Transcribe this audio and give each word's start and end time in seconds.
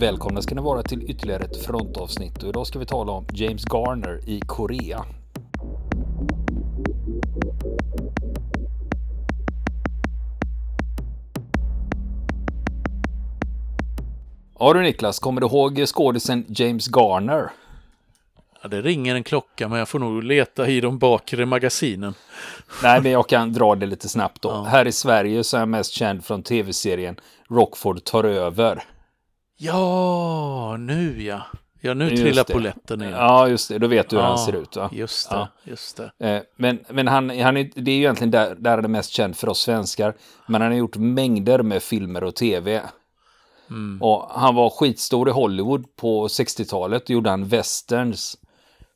välkomna 0.00 0.42
ska 0.42 0.54
ni 0.54 0.60
vara 0.60 0.82
till 0.82 1.10
ytterligare 1.10 1.44
ett 1.44 1.64
frontavsnitt 1.64 2.42
och 2.42 2.48
idag 2.48 2.66
ska 2.66 2.78
vi 2.78 2.86
tala 2.86 3.12
om 3.12 3.26
James 3.32 3.64
Garner 3.72 4.20
i 4.26 4.40
Korea. 4.46 5.04
Ja 14.58 14.72
du 14.72 14.82
Niklas, 14.82 15.18
kommer 15.18 15.40
du 15.40 15.46
ihåg 15.46 15.84
skådisen 15.86 16.44
James 16.48 16.88
Garner? 16.88 17.50
Ja, 18.62 18.68
det 18.68 18.82
ringer 18.82 19.14
en 19.14 19.24
klocka 19.24 19.68
men 19.68 19.78
jag 19.78 19.88
får 19.88 19.98
nog 19.98 20.24
leta 20.24 20.68
i 20.68 20.80
de 20.80 20.98
bakre 20.98 21.46
magasinen. 21.46 22.14
Nej, 22.82 23.00
men 23.00 23.12
jag 23.12 23.28
kan 23.28 23.52
dra 23.52 23.74
det 23.74 23.86
lite 23.86 24.08
snabbt 24.08 24.42
då. 24.42 24.48
Ja. 24.48 24.62
Här 24.62 24.86
i 24.86 24.92
Sverige 24.92 25.44
så 25.44 25.56
är 25.56 25.60
jag 25.60 25.68
mest 25.68 25.92
känd 25.92 26.24
från 26.24 26.42
tv-serien 26.42 27.20
Rockford 27.48 28.04
tar 28.04 28.24
över. 28.24 28.84
Ja, 29.62 30.76
nu 30.78 31.22
ja. 31.22 31.42
Ja, 31.80 31.94
nu 31.94 32.10
just 32.10 32.22
trillar 32.22 32.44
poletten 32.44 32.98
ner. 32.98 33.10
Ja, 33.10 33.48
just 33.48 33.68
det. 33.68 33.78
Då 33.78 33.86
vet 33.86 34.08
du 34.08 34.16
hur 34.16 34.22
ja, 34.22 34.28
han 34.28 34.38
ser 34.38 34.52
ut. 34.52 34.76
Va? 34.76 34.90
Just 34.92 35.30
det. 35.30 35.36
Ja. 35.36 35.48
Just 35.64 36.00
det. 36.18 36.28
Eh, 36.28 36.42
men 36.56 36.78
men 36.88 37.08
han, 37.08 37.30
han 37.30 37.56
är, 37.56 37.70
det 37.74 37.90
är 37.90 37.94
ju 37.94 38.00
egentligen 38.00 38.30
där, 38.30 38.54
där 38.54 38.70
han 38.70 38.84
är 38.84 38.88
mest 38.88 39.10
känd 39.10 39.36
för 39.36 39.48
oss 39.48 39.60
svenskar. 39.60 40.14
Men 40.46 40.60
han 40.60 40.70
har 40.70 40.78
gjort 40.78 40.96
mängder 40.96 41.62
med 41.62 41.82
filmer 41.82 42.24
och 42.24 42.34
tv. 42.34 42.82
Mm. 43.70 44.02
Och 44.02 44.30
han 44.30 44.54
var 44.54 44.70
skitstor 44.70 45.28
i 45.28 45.32
Hollywood 45.32 45.96
på 45.96 46.28
60-talet. 46.28 47.06
Då 47.06 47.12
gjorde 47.12 47.30
han 47.30 47.48
westerns. 47.48 48.36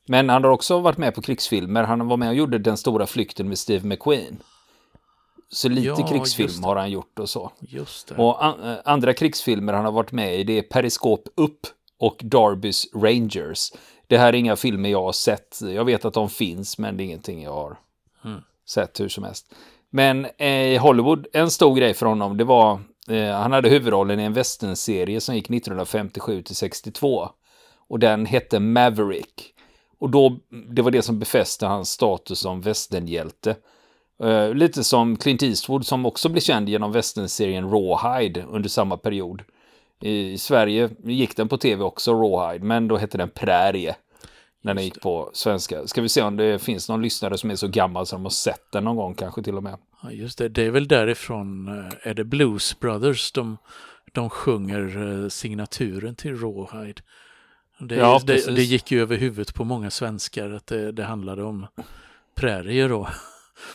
Men 0.07 0.29
han 0.29 0.43
har 0.43 0.51
också 0.51 0.79
varit 0.79 0.97
med 0.97 1.15
på 1.15 1.21
krigsfilmer. 1.21 1.83
Han 1.83 2.07
var 2.07 2.17
med 2.17 2.29
och 2.29 2.35
gjorde 2.35 2.57
Den 2.57 2.77
stora 2.77 3.07
flykten 3.07 3.49
med 3.49 3.57
Steve 3.57 3.87
McQueen. 3.87 4.37
Så 5.49 5.69
lite 5.69 5.87
ja, 5.87 6.07
krigsfilm 6.07 6.63
har 6.63 6.75
han 6.75 6.91
gjort 6.91 7.19
och 7.19 7.29
så. 7.29 7.51
Och 8.17 8.45
an 8.45 8.63
eh, 8.63 8.77
andra 8.85 9.13
krigsfilmer 9.13 9.73
han 9.73 9.85
har 9.85 9.91
varit 9.91 10.11
med 10.11 10.39
i 10.39 10.43
det 10.43 10.57
är 10.57 10.61
Periskop 10.61 11.27
upp 11.35 11.67
och 11.99 12.21
Darbys 12.23 12.87
Rangers. 12.93 13.71
Det 14.07 14.17
här 14.17 14.27
är 14.27 14.33
inga 14.33 14.55
filmer 14.55 14.89
jag 14.89 15.03
har 15.03 15.11
sett. 15.11 15.61
Jag 15.61 15.85
vet 15.85 16.05
att 16.05 16.13
de 16.13 16.29
finns 16.29 16.77
men 16.77 16.97
det 16.97 17.03
är 17.03 17.05
ingenting 17.05 17.43
jag 17.43 17.53
har 17.53 17.77
mm. 18.25 18.41
sett 18.67 18.99
hur 18.99 19.09
som 19.09 19.23
helst. 19.23 19.53
Men 19.89 20.27
eh, 20.37 20.73
i 20.73 20.77
Hollywood, 20.77 21.27
en 21.33 21.51
stor 21.51 21.75
grej 21.75 21.93
för 21.93 22.05
honom, 22.05 22.37
det 22.37 22.43
var 22.43 22.79
eh, 23.09 23.31
han 23.31 23.51
hade 23.51 23.69
huvudrollen 23.69 24.19
i 24.19 24.23
en 24.23 24.33
westernserie 24.33 25.21
som 25.21 25.35
gick 25.35 25.49
1957 25.49 26.41
till 26.41 26.55
62. 26.55 27.29
Och 27.87 27.99
den 27.99 28.25
hette 28.25 28.59
Maverick. 28.59 29.53
Och 29.99 30.09
då, 30.09 30.37
det 30.69 30.81
var 30.81 30.91
det 30.91 31.01
som 31.01 31.19
befäste 31.19 31.65
hans 31.65 31.89
status 31.89 32.39
som 32.39 32.61
västernhjälte. 32.61 33.55
Uh, 34.23 34.53
lite 34.53 34.83
som 34.83 35.15
Clint 35.15 35.43
Eastwood 35.43 35.85
som 35.85 36.05
också 36.05 36.29
blev 36.29 36.41
känd 36.41 36.69
genom 36.69 36.91
västernserien 36.91 37.69
Rawhide 37.69 38.43
under 38.43 38.69
samma 38.69 38.97
period. 38.97 39.41
I 40.01 40.37
Sverige 40.37 40.89
gick 41.03 41.37
den 41.37 41.47
på 41.47 41.57
tv 41.57 41.83
också, 41.83 42.13
Rawhide, 42.13 42.65
men 42.65 42.87
då 42.87 42.97
hette 42.97 43.17
den 43.17 43.29
Prärie. 43.29 43.95
När 44.61 44.73
den 44.73 44.83
gick 44.83 45.01
på 45.01 45.29
svenska. 45.33 45.87
Ska 45.87 46.01
vi 46.01 46.09
se 46.09 46.21
om 46.21 46.37
det 46.37 46.59
finns 46.59 46.89
någon 46.89 47.01
lyssnare 47.01 47.37
som 47.37 47.51
är 47.51 47.55
så 47.55 47.67
gammal 47.67 48.05
som 48.05 48.19
de 48.19 48.25
har 48.25 48.29
sett 48.29 48.71
den 48.71 48.83
någon 48.83 48.95
gång 48.95 49.15
kanske 49.15 49.43
till 49.43 49.55
och 49.55 49.63
med. 49.63 49.77
Ja, 50.03 50.11
just 50.11 50.37
det. 50.37 50.49
Det 50.49 50.61
är 50.61 50.71
väl 50.71 50.87
därifrån, 50.87 51.67
eh, 51.67 52.09
är 52.09 52.13
det 52.13 52.23
Blues 52.23 52.79
Brothers 52.79 53.31
de, 53.31 53.57
de 54.13 54.29
sjunger 54.29 55.11
eh, 55.23 55.29
signaturen 55.29 56.15
till 56.15 56.37
Rawhide. 56.37 57.01
Det, 57.79 57.95
ja, 57.95 58.21
det, 58.23 58.55
det, 58.55 58.63
gick 58.63 58.91
ju 58.91 59.01
över 59.01 59.17
huvudet 59.17 59.53
på 59.53 59.63
många 59.63 59.89
svenskar 59.89 60.49
att 60.49 60.67
det, 60.67 60.91
det 60.91 61.03
handlade 61.03 61.43
om 61.43 61.67
prärier 62.35 62.89
då 62.89 63.07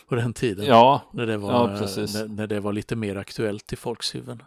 på 0.07 0.15
den 0.15 0.33
tiden. 0.33 0.65
Ja, 0.65 1.01
när 1.11 1.25
det 1.25 1.37
var, 1.37 1.51
ja, 1.51 1.67
när, 1.67 2.27
när, 2.27 2.47
det 2.47 2.59
var 2.59 2.73
lite 2.73 2.95
mer 2.95 3.15
aktuellt 3.15 3.73
i 3.73 3.75
folks 3.75 4.15
huvuden. 4.15 4.43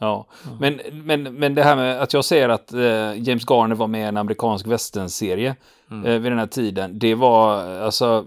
Ja, 0.00 0.26
mm. 0.46 0.58
men, 0.58 1.04
men, 1.04 1.34
men 1.34 1.54
det 1.54 1.62
här 1.62 1.76
med 1.76 2.02
att 2.02 2.12
jag 2.12 2.24
säger 2.24 2.48
att 2.48 2.72
eh, 2.72 3.22
James 3.22 3.44
Garner 3.50 3.74
var 3.74 3.86
med 3.86 4.00
i 4.00 4.04
en 4.04 4.16
amerikansk 4.16 4.66
westernserie 4.66 5.56
mm. 5.90 6.06
eh, 6.06 6.18
vid 6.18 6.32
den 6.32 6.38
här 6.38 6.46
tiden, 6.46 6.98
det 6.98 7.14
var 7.14 7.64
alltså, 7.64 8.26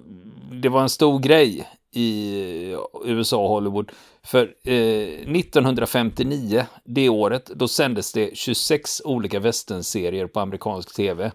det 0.51 0.69
var 0.69 0.81
en 0.81 0.89
stor 0.89 1.19
grej 1.19 1.67
i 1.93 2.77
USA 3.05 3.37
och 3.37 3.49
Hollywood. 3.49 3.91
För 4.25 4.53
eh, 4.63 4.73
1959, 4.73 6.65
det 6.83 7.09
året, 7.09 7.45
då 7.45 7.67
sändes 7.67 8.13
det 8.13 8.37
26 8.37 9.01
olika 9.05 9.39
westernserier 9.39 10.27
på 10.27 10.39
amerikansk 10.39 10.95
tv. 10.95 11.31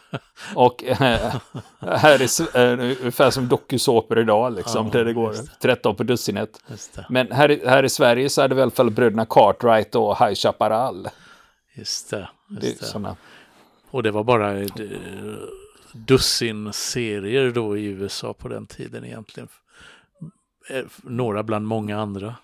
och 0.54 0.84
eh, 0.84 1.34
här 1.80 2.22
är 2.22 2.56
eh, 2.56 2.96
ungefär 3.00 3.30
som 3.30 3.48
dokusåpor 3.48 4.18
idag, 4.18 4.54
liksom, 4.54 4.86
ja, 4.86 4.92
där 4.92 5.04
det 5.04 5.12
går 5.12 5.34
13 5.60 5.96
på 5.96 6.02
dussinet. 6.02 6.60
Men 7.08 7.32
här, 7.32 7.60
här 7.66 7.82
i 7.82 7.88
Sverige 7.88 8.28
så 8.28 8.42
hade 8.42 8.54
vi 8.54 8.58
i 8.58 8.62
alla 8.62 8.70
fall 8.70 8.90
bröderna 8.90 9.26
Cartwright 9.26 9.94
och 9.94 10.18
High 10.18 10.34
Chaparral. 10.34 11.08
Just 11.74 12.10
det. 12.10 12.28
Just 12.62 12.92
det. 12.92 12.98
det 12.98 13.16
och 13.90 14.02
det 14.02 14.10
var 14.10 14.24
bara 14.24 14.60
eh, 14.60 14.68
dussin 15.92 16.72
serier 16.72 17.50
då 17.50 17.76
i 17.76 17.84
USA 17.84 18.34
på 18.34 18.48
den 18.48 18.66
tiden 18.66 19.04
egentligen. 19.04 19.48
Eh, 20.72 20.84
några 21.02 21.42
bland 21.42 21.66
många 21.66 22.00
andra. 22.00 22.34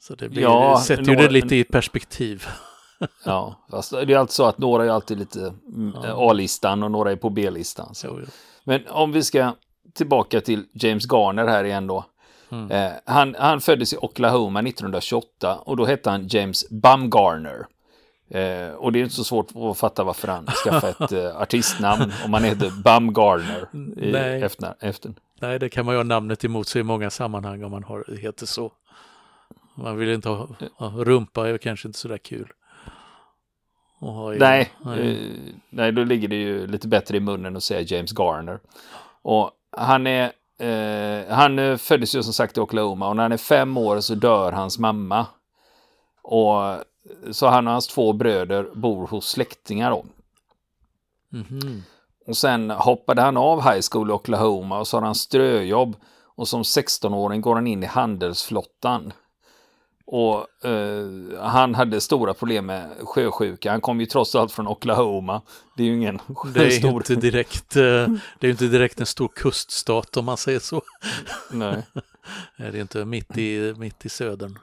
Så 0.00 0.14
det 0.14 0.28
blir, 0.28 0.42
ja, 0.42 0.82
sätter 0.86 1.02
några, 1.02 1.20
ju 1.20 1.26
det 1.26 1.32
lite 1.32 1.56
i 1.56 1.64
perspektiv. 1.64 2.46
ja, 3.24 3.66
fast 3.70 3.90
det 3.90 4.12
är 4.12 4.16
alltid 4.16 4.32
så 4.32 4.44
att 4.44 4.58
några 4.58 4.84
är 4.84 4.88
alltid 4.88 5.18
lite 5.18 5.54
mm, 5.74 5.92
ja. 6.02 6.30
A-listan 6.30 6.82
och 6.82 6.90
några 6.90 7.12
är 7.12 7.16
på 7.16 7.30
B-listan. 7.30 7.94
Jo, 8.04 8.18
jo. 8.20 8.26
Men 8.64 8.88
om 8.88 9.12
vi 9.12 9.22
ska 9.22 9.52
tillbaka 9.94 10.40
till 10.40 10.64
James 10.72 11.06
Garner 11.12 11.46
här 11.46 11.64
igen 11.64 11.86
då. 11.86 12.04
Mm. 12.50 12.70
Eh, 12.70 12.92
han, 13.04 13.36
han 13.38 13.60
föddes 13.60 13.92
i 13.92 13.96
Oklahoma 13.96 14.60
1928 14.60 15.56
och 15.56 15.76
då 15.76 15.84
hette 15.84 16.10
han 16.10 16.26
James 16.28 16.70
Bumgarner. 16.70 17.66
Eh, 18.30 18.74
och 18.74 18.92
det 18.92 18.98
är 18.98 19.02
inte 19.02 19.14
så 19.14 19.24
svårt 19.24 19.48
att 19.56 19.78
fatta 19.78 20.04
varför 20.04 20.28
han 20.28 20.46
skaffade 20.46 21.04
ett 21.04 21.12
eh, 21.34 21.40
artistnamn 21.40 22.12
om 22.24 22.30
man 22.30 22.44
heter 22.44 22.70
Bumgarner 22.84 23.68
i 23.96 24.14
efter, 24.44 24.74
efter. 24.80 25.12
Nej, 25.42 25.58
det 25.58 25.68
kan 25.68 25.86
man 25.86 25.94
ju 25.94 25.98
ha 25.98 26.04
namnet 26.04 26.44
emot 26.44 26.68
sig 26.68 26.80
i 26.80 26.84
många 26.84 27.10
sammanhang 27.10 27.64
om 27.64 27.70
man 27.70 27.84
har, 27.84 28.16
heter 28.20 28.46
så. 28.46 28.72
Man 29.74 29.96
vill 29.96 30.08
inte 30.08 30.28
ha, 30.28 30.48
ha 30.76 31.04
rumpa, 31.04 31.48
är 31.48 31.58
kanske 31.58 31.88
inte 31.88 31.98
sådär 31.98 32.18
kul. 32.18 32.52
I, 34.34 34.38
nej, 34.38 34.72
nej. 34.84 35.10
Eh, 35.10 35.54
nej, 35.70 35.92
då 35.92 36.04
ligger 36.04 36.28
det 36.28 36.36
ju 36.36 36.66
lite 36.66 36.88
bättre 36.88 37.16
i 37.16 37.20
munnen 37.20 37.56
att 37.56 37.62
säga 37.62 37.80
James 37.80 38.12
Garner. 38.18 38.60
Och 39.22 39.50
han 39.76 40.06
är, 40.06 40.32
eh, 40.58 41.34
han 41.34 41.78
föddes 41.78 42.14
ju 42.14 42.22
som 42.22 42.32
sagt 42.32 42.56
i 42.56 42.60
Oklahoma 42.60 43.08
och 43.08 43.16
när 43.16 43.22
han 43.22 43.32
är 43.32 43.36
fem 43.36 43.76
år 43.76 44.00
så 44.00 44.14
dör 44.14 44.52
hans 44.52 44.78
mamma. 44.78 45.26
Och 46.22 46.84
så 47.30 47.46
han 47.46 47.66
och 47.66 47.72
hans 47.72 47.86
två 47.86 48.12
bröder 48.12 48.68
bor 48.74 49.06
hos 49.06 49.28
släktingar 49.28 49.90
då. 49.90 50.04
Mm 51.32 51.44
-hmm. 51.46 51.82
Och 52.26 52.36
sen 52.36 52.70
hoppade 52.70 53.22
han 53.22 53.36
av 53.36 53.62
high 53.62 53.80
school 53.90 54.10
i 54.10 54.12
Oklahoma 54.12 54.78
och 54.78 54.88
så 54.88 54.96
har 54.96 55.02
han 55.02 55.14
ströjobb. 55.14 55.96
Och 56.34 56.48
som 56.48 56.62
16-åring 56.62 57.40
går 57.40 57.54
han 57.54 57.66
in 57.66 57.82
i 57.82 57.86
handelsflottan. 57.86 59.12
Och 60.06 60.64
eh, 60.64 61.06
han 61.40 61.74
hade 61.74 62.00
stora 62.00 62.34
problem 62.34 62.66
med 62.66 62.90
sjösjuka. 63.00 63.70
Han 63.70 63.80
kom 63.80 64.00
ju 64.00 64.06
trots 64.06 64.34
allt 64.34 64.52
från 64.52 64.68
Oklahoma. 64.68 65.42
Det 65.76 65.82
är 65.82 65.86
ju 65.86 65.94
ingen 65.94 66.20
det 66.54 66.66
är 66.66 66.70
stor... 66.70 66.94
Inte 66.94 67.14
direkt, 67.14 67.76
eh, 67.76 68.08
det 68.40 68.46
är 68.46 68.50
inte 68.50 68.68
direkt 68.68 69.00
en 69.00 69.06
stor 69.06 69.28
kuststat 69.28 70.16
om 70.16 70.24
man 70.24 70.36
säger 70.36 70.58
så. 70.58 70.82
Nej. 71.50 71.82
det 72.56 72.64
är 72.64 72.80
inte 72.80 73.04
mitt 73.04 73.38
i, 73.38 73.74
mitt 73.76 74.06
i 74.06 74.08
södern. 74.08 74.58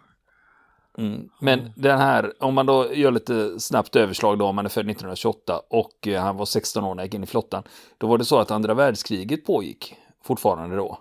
Mm. 0.98 1.30
Men 1.40 1.72
den 1.76 2.00
här, 2.00 2.34
om 2.44 2.54
man 2.54 2.66
då 2.66 2.94
gör 2.94 3.12
lite 3.12 3.60
snabbt 3.60 3.96
överslag 3.96 4.40
då, 4.40 4.46
om 4.46 4.56
man 4.56 4.66
är 4.66 4.70
född 4.70 4.90
1928 4.90 5.62
och 5.70 6.08
eh, 6.08 6.22
han 6.22 6.38
var 6.38 6.46
16 6.46 6.84
år 6.84 6.96
när 6.96 7.02
han 7.02 7.06
gick 7.06 7.14
in 7.14 7.24
i 7.24 7.28
flottan, 7.28 7.64
då 7.98 8.08
var 8.08 8.18
det 8.18 8.26
så 8.26 8.40
att 8.40 8.52
andra 8.52 8.74
världskriget 8.74 9.46
pågick 9.46 9.96
fortfarande 10.24 10.76
då, 10.76 11.00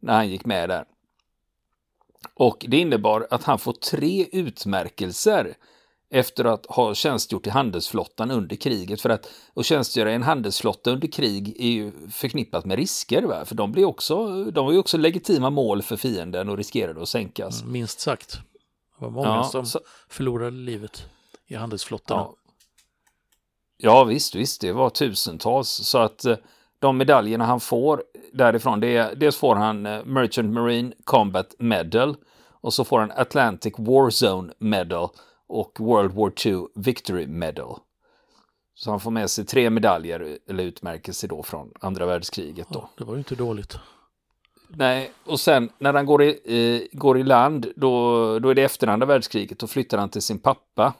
när 0.00 0.14
han 0.14 0.28
gick 0.28 0.44
med 0.44 0.68
där. 0.68 0.84
Och 2.34 2.66
det 2.68 2.76
innebar 2.76 3.26
att 3.30 3.44
han 3.44 3.58
får 3.58 3.72
tre 3.72 4.26
utmärkelser 4.32 5.54
efter 6.10 6.44
att 6.44 6.66
ha 6.66 6.94
tjänstgjort 6.94 7.46
i 7.46 7.50
handelsflottan 7.50 8.30
under 8.30 8.56
kriget. 8.56 9.00
För 9.00 9.10
att, 9.10 9.30
att 9.54 9.64
tjänstgöra 9.64 10.12
i 10.12 10.14
en 10.14 10.22
handelsflotta 10.22 10.90
under 10.90 11.08
krig 11.08 11.56
är 11.60 11.70
ju 11.70 11.92
förknippat 12.10 12.64
med 12.64 12.78
risker. 12.78 13.22
Va? 13.22 13.44
För 13.44 13.54
de, 13.54 13.72
blir 13.72 13.84
också, 13.84 14.44
de 14.44 14.66
var 14.66 14.72
ju 14.72 14.78
också 14.78 14.96
legitima 14.96 15.50
mål 15.50 15.82
för 15.82 15.96
fienden 15.96 16.48
och 16.48 16.56
riskerade 16.56 17.02
att 17.02 17.08
sänkas. 17.08 17.64
Minst 17.64 18.00
sagt. 18.00 18.40
Det 19.00 19.06
var 19.06 19.12
många 19.12 19.28
ja, 19.28 19.44
som 19.44 19.66
så... 19.66 19.80
förlorade 20.08 20.50
livet 20.50 21.06
i 21.46 21.54
handelsflottan. 21.54 22.18
Ja. 22.18 22.34
ja, 23.76 24.04
visst, 24.04 24.34
visst, 24.34 24.60
det 24.60 24.72
var 24.72 24.90
tusentals. 24.90 25.68
Så 25.68 25.98
att 25.98 26.24
eh, 26.24 26.36
de 26.78 26.96
medaljerna 26.96 27.44
han 27.46 27.60
får 27.60 28.02
därifrån, 28.32 28.80
det 28.80 28.96
är, 28.96 29.14
dels 29.14 29.36
får 29.36 29.54
han 29.54 29.86
eh, 29.86 30.04
Merchant 30.04 30.52
Marine 30.52 30.92
Combat 31.04 31.54
Medal 31.58 32.16
och 32.60 32.74
så 32.74 32.84
får 32.84 32.98
han 32.98 33.10
Atlantic 33.10 33.74
War 33.78 34.24
Zone 34.24 34.52
Medal 34.58 35.08
och 35.48 35.76
World 35.80 36.12
War 36.12 36.32
II 36.46 36.66
Victory 36.74 37.26
Medal. 37.26 37.78
Så 38.74 38.90
han 38.90 39.00
får 39.00 39.10
med 39.10 39.30
sig 39.30 39.46
tre 39.46 39.70
medaljer 39.70 40.38
eller 40.48 40.64
utmärkelser 40.64 41.28
då 41.28 41.42
från 41.42 41.72
andra 41.80 42.06
världskriget. 42.06 42.66
Då. 42.70 42.78
Ja, 42.78 42.90
det 42.98 43.04
var 43.04 43.12
ju 43.12 43.18
inte 43.18 43.34
dåligt. 43.34 43.78
Nej, 44.76 45.10
och 45.24 45.40
sen 45.40 45.70
när 45.78 45.92
han 45.92 46.06
går 46.06 46.22
i, 46.22 46.38
eh, 46.44 46.98
går 46.98 47.18
i 47.18 47.22
land, 47.22 47.72
då, 47.76 48.38
då 48.38 48.48
är 48.48 48.54
det 48.54 48.62
efter 48.62 48.86
andra 48.86 49.06
världskriget, 49.06 49.58
då 49.58 49.66
flyttar 49.66 49.98
han 49.98 50.08
till 50.08 50.22
sin 50.22 50.38
pappa 50.38 50.92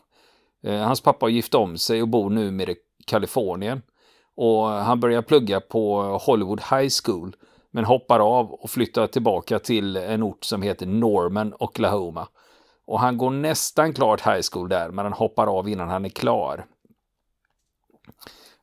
Eh, 0.63 0.81
hans 0.81 1.01
pappa 1.01 1.27
har 1.27 1.31
gift 1.31 1.55
om 1.55 1.79
sig 1.79 2.03
och 2.03 2.09
bor 2.09 2.31
nu 2.31 2.51
med 2.51 2.69
i 2.69 2.77
Kalifornien. 3.07 3.83
Och 4.37 4.67
han 4.67 5.01
börjar 5.01 5.23
plugga 5.23 5.61
på 5.61 6.03
Hollywood 6.03 6.61
High 6.61 6.89
School 7.05 7.37
men 7.71 7.85
hoppar 7.85 8.21
av 8.21 8.53
och 8.53 8.71
flyttar 8.71 9.07
tillbaka 9.07 9.59
till 9.59 9.97
en 9.97 10.23
ort 10.23 10.45
som 10.45 10.63
heter 10.63 10.87
Norman, 10.87 11.55
Oklahoma. 11.59 12.29
Och 12.87 13.01
han 13.01 13.19
går 13.19 13.31
nästan 13.31 13.93
klart 13.93 14.27
high 14.27 14.41
school 14.53 14.69
där, 14.69 14.91
men 14.91 15.05
han 15.05 15.13
hoppar 15.13 15.47
av 15.47 15.69
innan 15.69 15.89
han 15.89 16.05
är 16.05 16.09
klar. 16.09 16.67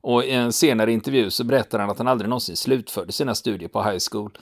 Och 0.01 0.23
i 0.23 0.31
en 0.31 0.53
senare 0.53 0.91
intervju 0.91 1.29
så 1.29 1.43
berättar 1.43 1.79
han 1.79 1.89
att 1.89 1.97
han 1.97 2.07
aldrig 2.07 2.29
någonsin 2.29 2.55
slutförde 2.55 3.11
sina 3.11 3.35
studier 3.35 3.69
på 3.69 3.83
high 3.83 3.99
school. 4.11 4.37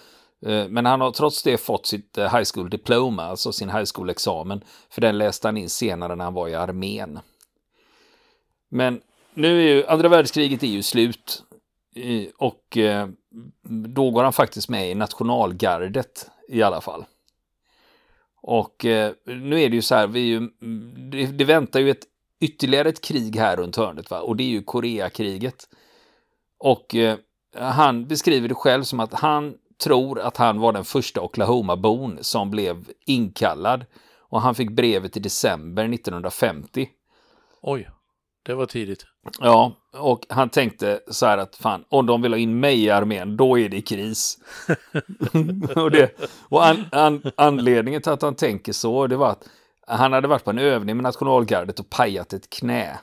Eh, 0.46 0.68
men 0.68 0.86
han 0.86 1.02
har 1.02 1.12
trots 1.12 1.44
det 1.44 1.58
fått 1.58 1.86
sitt 1.86 2.18
eh, 2.18 2.36
high 2.36 2.46
school 2.54 2.70
diploma, 2.70 3.24
alltså 3.24 3.52
sin 3.52 3.70
high 3.70 3.86
school-examen, 3.96 4.62
för 4.90 5.02
den 5.02 5.18
läste 5.18 5.48
han 5.48 5.58
in 5.58 5.70
senare 5.70 6.16
när 6.16 6.24
han 6.24 6.34
var 6.34 6.48
i 6.48 6.56
armén. 6.56 7.20
Men 8.70 9.02
nu 9.34 9.60
är 9.62 9.76
ju 9.76 9.86
andra 9.86 10.10
världskriget 10.10 10.64
är 10.64 10.68
ju 10.68 10.84
slut 10.84 11.44
och 12.38 12.78
eh, 12.78 13.08
då 13.94 14.12
går 14.12 14.24
han 14.24 14.34
faktiskt 14.34 14.70
med 14.70 14.92
i 14.92 14.96
nationalgardet 14.96 16.30
i 16.50 16.64
alla 16.64 16.82
fall. 16.82 17.06
Och 18.42 18.86
nu 19.26 19.62
är 19.62 19.70
det 19.70 19.76
ju 19.76 19.82
så 19.82 19.96
här, 19.96 20.08
vi 20.08 20.20
ju, 20.20 20.38
mm, 20.38 21.38
det, 21.38 21.46
väntar 21.46 21.80
ju 21.80 21.90
ett 21.90 22.04
ytterligare 22.40 22.90
ett 22.90 23.02
krig 23.02 23.36
här 23.36 23.58
runt 23.58 23.76
hörnet 23.76 24.12
va? 24.12 24.22
och 24.22 24.36
det 24.36 24.44
är 24.44 24.50
ju 24.50 24.64
Koreakriget. 24.64 25.70
Och 26.58 26.96
han 27.58 28.08
beskriver 28.08 28.48
det 28.48 28.56
själv 28.56 28.84
som 28.84 29.00
att 29.00 29.14
han 29.14 29.56
tror 29.84 30.20
att 30.20 30.38
han 30.38 30.60
var 30.60 30.74
den 30.74 30.86
första 30.86 31.22
Oklahoma-bon 31.22 32.18
som 32.22 32.52
blev 32.52 32.86
inkallad 33.06 33.86
och 34.20 34.42
han 34.42 34.56
fick 34.56 34.72
brevet 34.72 35.18
i 35.18 35.20
december 35.20 35.94
1950. 35.94 36.90
Oj, 37.62 37.90
det 38.46 38.54
var 38.54 38.66
tidigt. 38.66 39.06
Ja, 39.40 39.72
och 39.94 40.26
han 40.30 40.50
tänkte 40.50 41.00
så 41.08 41.26
här 41.26 41.38
att 41.38 41.56
fan, 41.56 41.86
om 41.90 42.06
de 42.06 42.22
vill 42.22 42.34
ha 42.34 42.38
in 42.38 42.60
mig 42.60 42.84
i 42.84 42.90
armén, 42.90 43.38
då 43.38 43.60
är 43.60 43.70
det 43.70 43.82
kris. 43.82 44.38
och 45.76 45.92
det, 45.92 46.20
och 46.50 46.66
an, 46.66 46.86
an, 46.92 47.22
anledningen 47.36 48.02
till 48.02 48.12
att 48.12 48.22
han 48.22 48.36
tänker 48.36 48.74
så, 48.74 49.08
det 49.08 49.18
var 49.18 49.30
att 49.30 49.50
han 49.88 50.14
hade 50.14 50.28
varit 50.28 50.44
på 50.44 50.50
en 50.50 50.60
övning 50.60 50.98
med 50.98 51.04
nationalgardet 51.04 51.80
och 51.80 51.90
pajat 51.90 52.34
ett 52.34 52.50
knä. 52.50 53.00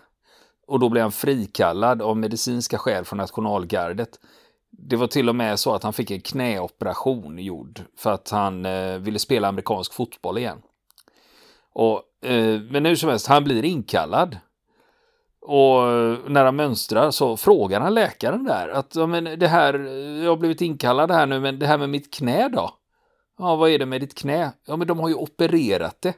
Och 0.67 0.81
då 0.81 0.89
blev 0.89 1.03
han 1.03 1.13
frikallad 1.13 2.03
av 2.03 2.17
medicinska 2.17 2.79
skäl 2.79 3.05
från 3.05 3.17
nationalgardet. 3.17 4.09
Det 4.79 4.97
var 4.97 5.07
till 5.07 5.29
och 5.29 5.37
med 5.37 5.59
så 5.59 5.75
att 5.75 5.83
han 5.83 5.93
fick 5.93 6.11
en 6.11 6.21
knäoperation 6.21 7.39
gjord 7.39 7.81
för 7.97 8.13
att 8.13 8.31
han 8.31 8.67
eh, 8.67 8.99
ville 8.99 9.19
spela 9.19 9.49
amerikansk 9.49 9.95
fotboll 9.95 10.39
igen. 10.39 10.63
Och, 11.73 12.27
eh, 12.29 12.61
men 12.61 12.85
hur 12.85 12.97
som 12.97 13.09
helst, 13.09 13.27
han 13.27 13.45
blir 13.45 13.65
inkallad. 13.65 14.37
Och 15.41 15.91
eh, 15.91 16.19
när 16.27 16.45
han 16.45 16.57
mönstrar 16.57 17.11
så 17.11 17.37
frågar 17.37 17.81
han 17.81 17.95
läkaren 17.95 18.45
där 18.45 18.69
att 18.69 18.97
ja, 18.97 19.07
men 19.07 19.25
det 19.25 19.49
här, 19.49 19.75
eh, 19.75 20.25
jag 20.25 20.31
har 20.31 20.37
blivit 20.37 20.61
inkallad 20.61 21.11
här 21.11 21.27
nu, 21.27 21.41
men 21.41 21.59
det 21.59 21.67
här 21.67 21.79
med 21.79 21.91
mitt 21.91 22.15
knä 22.15 22.49
då? 22.49 22.71
Ja, 23.39 23.57
vad 23.57 23.71
är 23.71 23.79
det 23.79 23.87
med 23.87 24.01
ditt 24.01 24.15
knä? 24.15 24.53
Ja, 24.67 24.77
men 24.77 24.87
de 24.87 25.01
har 25.01 25.09
ju 25.09 25.15
opererat 25.15 26.03
det. 26.03 26.15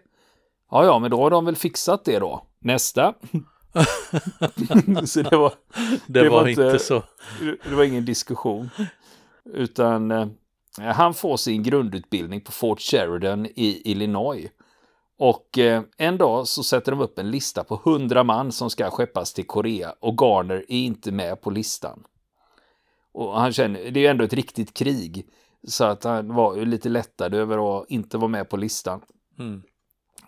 Ja, 0.70 0.84
ja, 0.84 0.98
men 0.98 1.10
då 1.10 1.22
har 1.22 1.30
de 1.30 1.44
väl 1.44 1.56
fixat 1.56 2.04
det 2.04 2.18
då. 2.18 2.46
Nästa. 2.58 3.14
så 5.06 5.22
det 5.22 5.36
var, 5.36 5.52
det, 6.06 6.20
det 6.20 6.28
var, 6.28 6.40
var, 6.40 6.48
inte 6.48 6.78
så. 6.78 7.02
Det 7.40 7.74
var 7.74 7.84
ingen 7.84 8.04
diskussion. 8.04 8.70
Utan 9.44 10.10
eh, 10.10 10.26
han 10.78 11.14
får 11.14 11.36
sin 11.36 11.62
grundutbildning 11.62 12.40
på 12.40 12.52
Fort 12.52 12.80
Sheridan 12.80 13.46
i 13.46 13.90
Illinois. 13.90 14.50
Och 15.18 15.58
eh, 15.58 15.82
en 15.96 16.18
dag 16.18 16.48
så 16.48 16.62
sätter 16.62 16.92
de 16.92 17.00
upp 17.00 17.18
en 17.18 17.30
lista 17.30 17.64
på 17.64 17.80
hundra 17.84 18.24
man 18.24 18.52
som 18.52 18.70
ska 18.70 18.90
skeppas 18.90 19.32
till 19.32 19.46
Korea 19.46 19.94
och 20.00 20.18
Garner 20.18 20.56
är 20.56 20.76
inte 20.76 21.12
med 21.12 21.40
på 21.40 21.50
listan. 21.50 22.04
Och 23.12 23.40
han 23.40 23.52
känner, 23.52 23.90
det 23.90 24.00
är 24.00 24.02
ju 24.02 24.06
ändå 24.06 24.24
ett 24.24 24.32
riktigt 24.32 24.74
krig. 24.74 25.26
Så 25.66 25.84
att 25.84 26.04
han 26.04 26.34
var 26.34 26.56
lite 26.56 26.88
lättad 26.88 27.34
över 27.34 27.78
att 27.78 27.90
inte 27.90 28.18
vara 28.18 28.28
med 28.28 28.48
på 28.48 28.56
listan. 28.56 29.00
Mm. 29.38 29.62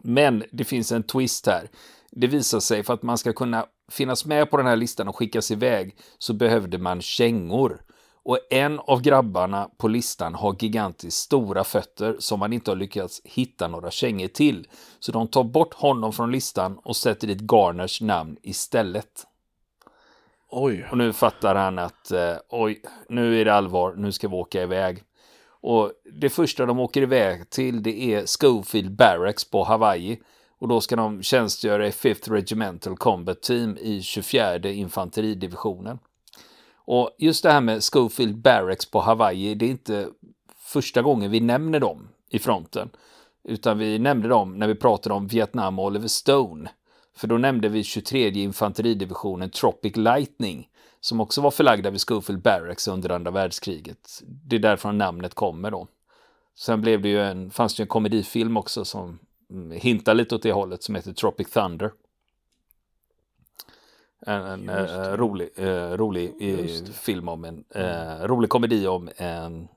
Men 0.01 0.45
det 0.53 0.65
finns 0.65 0.93
en 0.93 1.03
twist 1.03 1.47
här. 1.47 1.69
Det 2.11 2.27
visar 2.27 2.61
sig 2.61 2.83
för 2.83 2.95
att 2.95 3.03
man 3.03 3.19
ska 3.19 3.33
kunna 3.33 3.67
finnas 3.91 4.25
med 4.25 4.51
på 4.51 4.57
den 4.57 4.67
här 4.67 4.77
listan 4.77 5.09
och 5.09 5.17
skickas 5.17 5.51
iväg 5.51 5.97
så 6.19 6.35
behövde 6.35 6.79
man 6.79 7.01
kängor. 7.03 7.83
Och 8.23 8.39
en 8.51 8.79
av 8.79 9.03
grabbarna 9.03 9.71
på 9.77 9.89
listan 9.89 10.35
har 10.35 10.57
gigantiskt 10.59 11.17
stora 11.21 11.65
fötter 11.65 12.17
som 12.19 12.41
man 12.41 12.53
inte 12.53 12.71
har 12.71 12.77
lyckats 12.77 13.21
hitta 13.25 13.69
några 13.69 13.91
kängor 13.91 14.29
till. 14.29 14.69
Så 15.01 15.13
de 15.13 15.29
tar 15.29 15.45
bort 15.45 15.75
honom 15.75 16.13
från 16.13 16.33
listan 16.33 16.79
och 16.85 16.97
sätter 16.97 17.27
dit 17.27 17.41
Garners 17.41 18.01
namn 18.01 18.37
istället. 18.43 19.27
Oj. 20.51 20.87
Och 20.91 20.99
nu 20.99 21.13
fattar 21.13 21.55
han 21.55 21.79
att 21.79 22.11
eh, 22.11 22.37
oj, 22.49 22.83
nu 23.09 23.41
är 23.41 23.45
det 23.45 23.55
allvar, 23.55 23.95
nu 23.97 24.13
ska 24.13 24.29
vi 24.29 24.35
åka 24.35 24.63
iväg. 24.63 25.03
Och 25.49 25.93
det 26.13 26.29
första 26.29 26.67
de 26.67 26.81
åker 26.81 27.03
iväg 27.03 27.51
till 27.51 27.83
det 27.83 28.03
är 28.03 28.27
Schofield 28.27 28.97
Barracks 28.97 29.51
på 29.51 29.65
Hawaii. 29.65 30.21
Och 30.59 30.69
då 30.69 30.81
ska 30.81 30.97
de 30.97 31.23
tjänstgöra 31.23 31.87
i 31.87 31.91
5th 31.91 32.31
Regimental 32.31 32.97
Combat 32.97 33.43
Team 33.43 33.77
i 33.81 34.03
24 34.03 34.59
infanteridivisionen. 34.69 35.99
Och 36.75 37.11
just 37.19 37.43
det 37.43 37.53
här 37.53 37.61
med 37.61 37.83
Schofield 37.83 38.37
Barracks 38.37 38.91
på 38.91 39.01
Hawaii, 39.01 39.55
det 39.55 39.67
är 39.67 39.71
inte 39.71 40.09
första 40.57 41.03
gången 41.03 41.31
vi 41.31 41.41
nämner 41.41 41.81
dem 41.81 42.09
i 42.31 42.39
fronten. 42.39 42.91
Utan 43.45 43.79
vi 43.79 43.99
nämnde 43.99 44.29
dem 44.29 44.59
när 44.59 44.69
vi 44.69 44.75
pratade 44.75 45.15
om 45.15 45.27
Vietnam 45.27 45.79
och 45.79 45.85
Oliver 45.85 46.09
Stone. 46.09 46.71
För 47.17 47.29
då 47.29 47.39
nämnde 47.39 47.69
vi 47.69 47.85
23 47.85 48.31
infanteridivisionen 48.31 49.51
Tropic 49.51 49.97
Lightning 49.97 50.69
som 51.01 51.21
också 51.21 51.41
var 51.41 51.51
förlagda 51.51 51.91
vid 51.91 52.01
Schofield 52.09 52.43
Barracks 52.43 52.89
under 52.89 53.11
andra 53.11 53.31
världskriget. 53.31 54.23
Det 54.27 54.57
är 54.57 54.61
därifrån 54.61 54.99
namnet 54.99 55.35
kommer 55.35 55.71
då. 55.71 55.89
Sen 56.59 56.81
blev 56.81 57.03
det 57.03 57.09
ju 57.09 57.23
en, 57.23 57.51
fanns 57.51 57.75
det 57.75 57.81
ju 57.81 57.85
en 57.85 57.89
komedifilm 57.89 58.57
också 58.57 58.85
som 58.85 59.19
hintar 59.73 60.15
lite 60.15 60.35
åt 60.35 60.43
det 60.43 60.53
hållet 60.53 60.83
som 60.83 60.95
heter 60.95 61.13
Tropic 61.13 61.51
Thunder. 61.51 61.93
En, 64.27 64.43
en 64.43 64.71
uh, 64.71 65.17
rolig, 65.17 65.49
uh, 65.59 65.93
rolig 65.97 66.43
uh, 66.43 66.85
film 66.93 67.29
om 67.29 67.45
en 67.45 67.65
uh, 67.77 68.27
rolig 68.27 68.51
komedi 68.51 68.87
om 68.87 69.11
en 69.17 69.69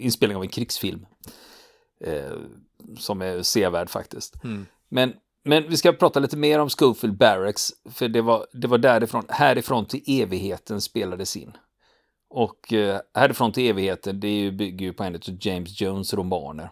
inspelning 0.00 0.36
av 0.36 0.42
en 0.42 0.48
krigsfilm. 0.48 1.06
som 2.98 3.22
är 3.22 3.42
sevärd 3.42 3.90
faktiskt. 3.90 4.44
Mm. 4.44 4.66
Men 4.88 5.12
men 5.42 5.68
vi 5.68 5.76
ska 5.76 5.92
prata 5.92 6.20
lite 6.20 6.36
mer 6.36 6.58
om 6.58 6.68
Schofield 6.68 7.16
Barracks, 7.16 7.72
för 7.90 8.08
det 8.08 8.22
var, 8.22 8.46
det 8.52 8.66
var 8.66 8.78
därifrån, 8.78 9.24
härifrån 9.28 9.86
till 9.86 10.02
evigheten 10.06 10.80
spelades 10.80 11.36
in. 11.36 11.56
Och 12.30 12.72
eh, 12.72 13.00
härifrån 13.14 13.52
till 13.52 13.70
evigheten, 13.70 14.20
det 14.20 14.50
bygger 14.50 14.86
ju 14.86 14.92
på 14.92 15.04
en 15.04 15.14
av 15.14 15.20
James 15.40 15.80
Jones 15.80 16.14
romaner. 16.14 16.70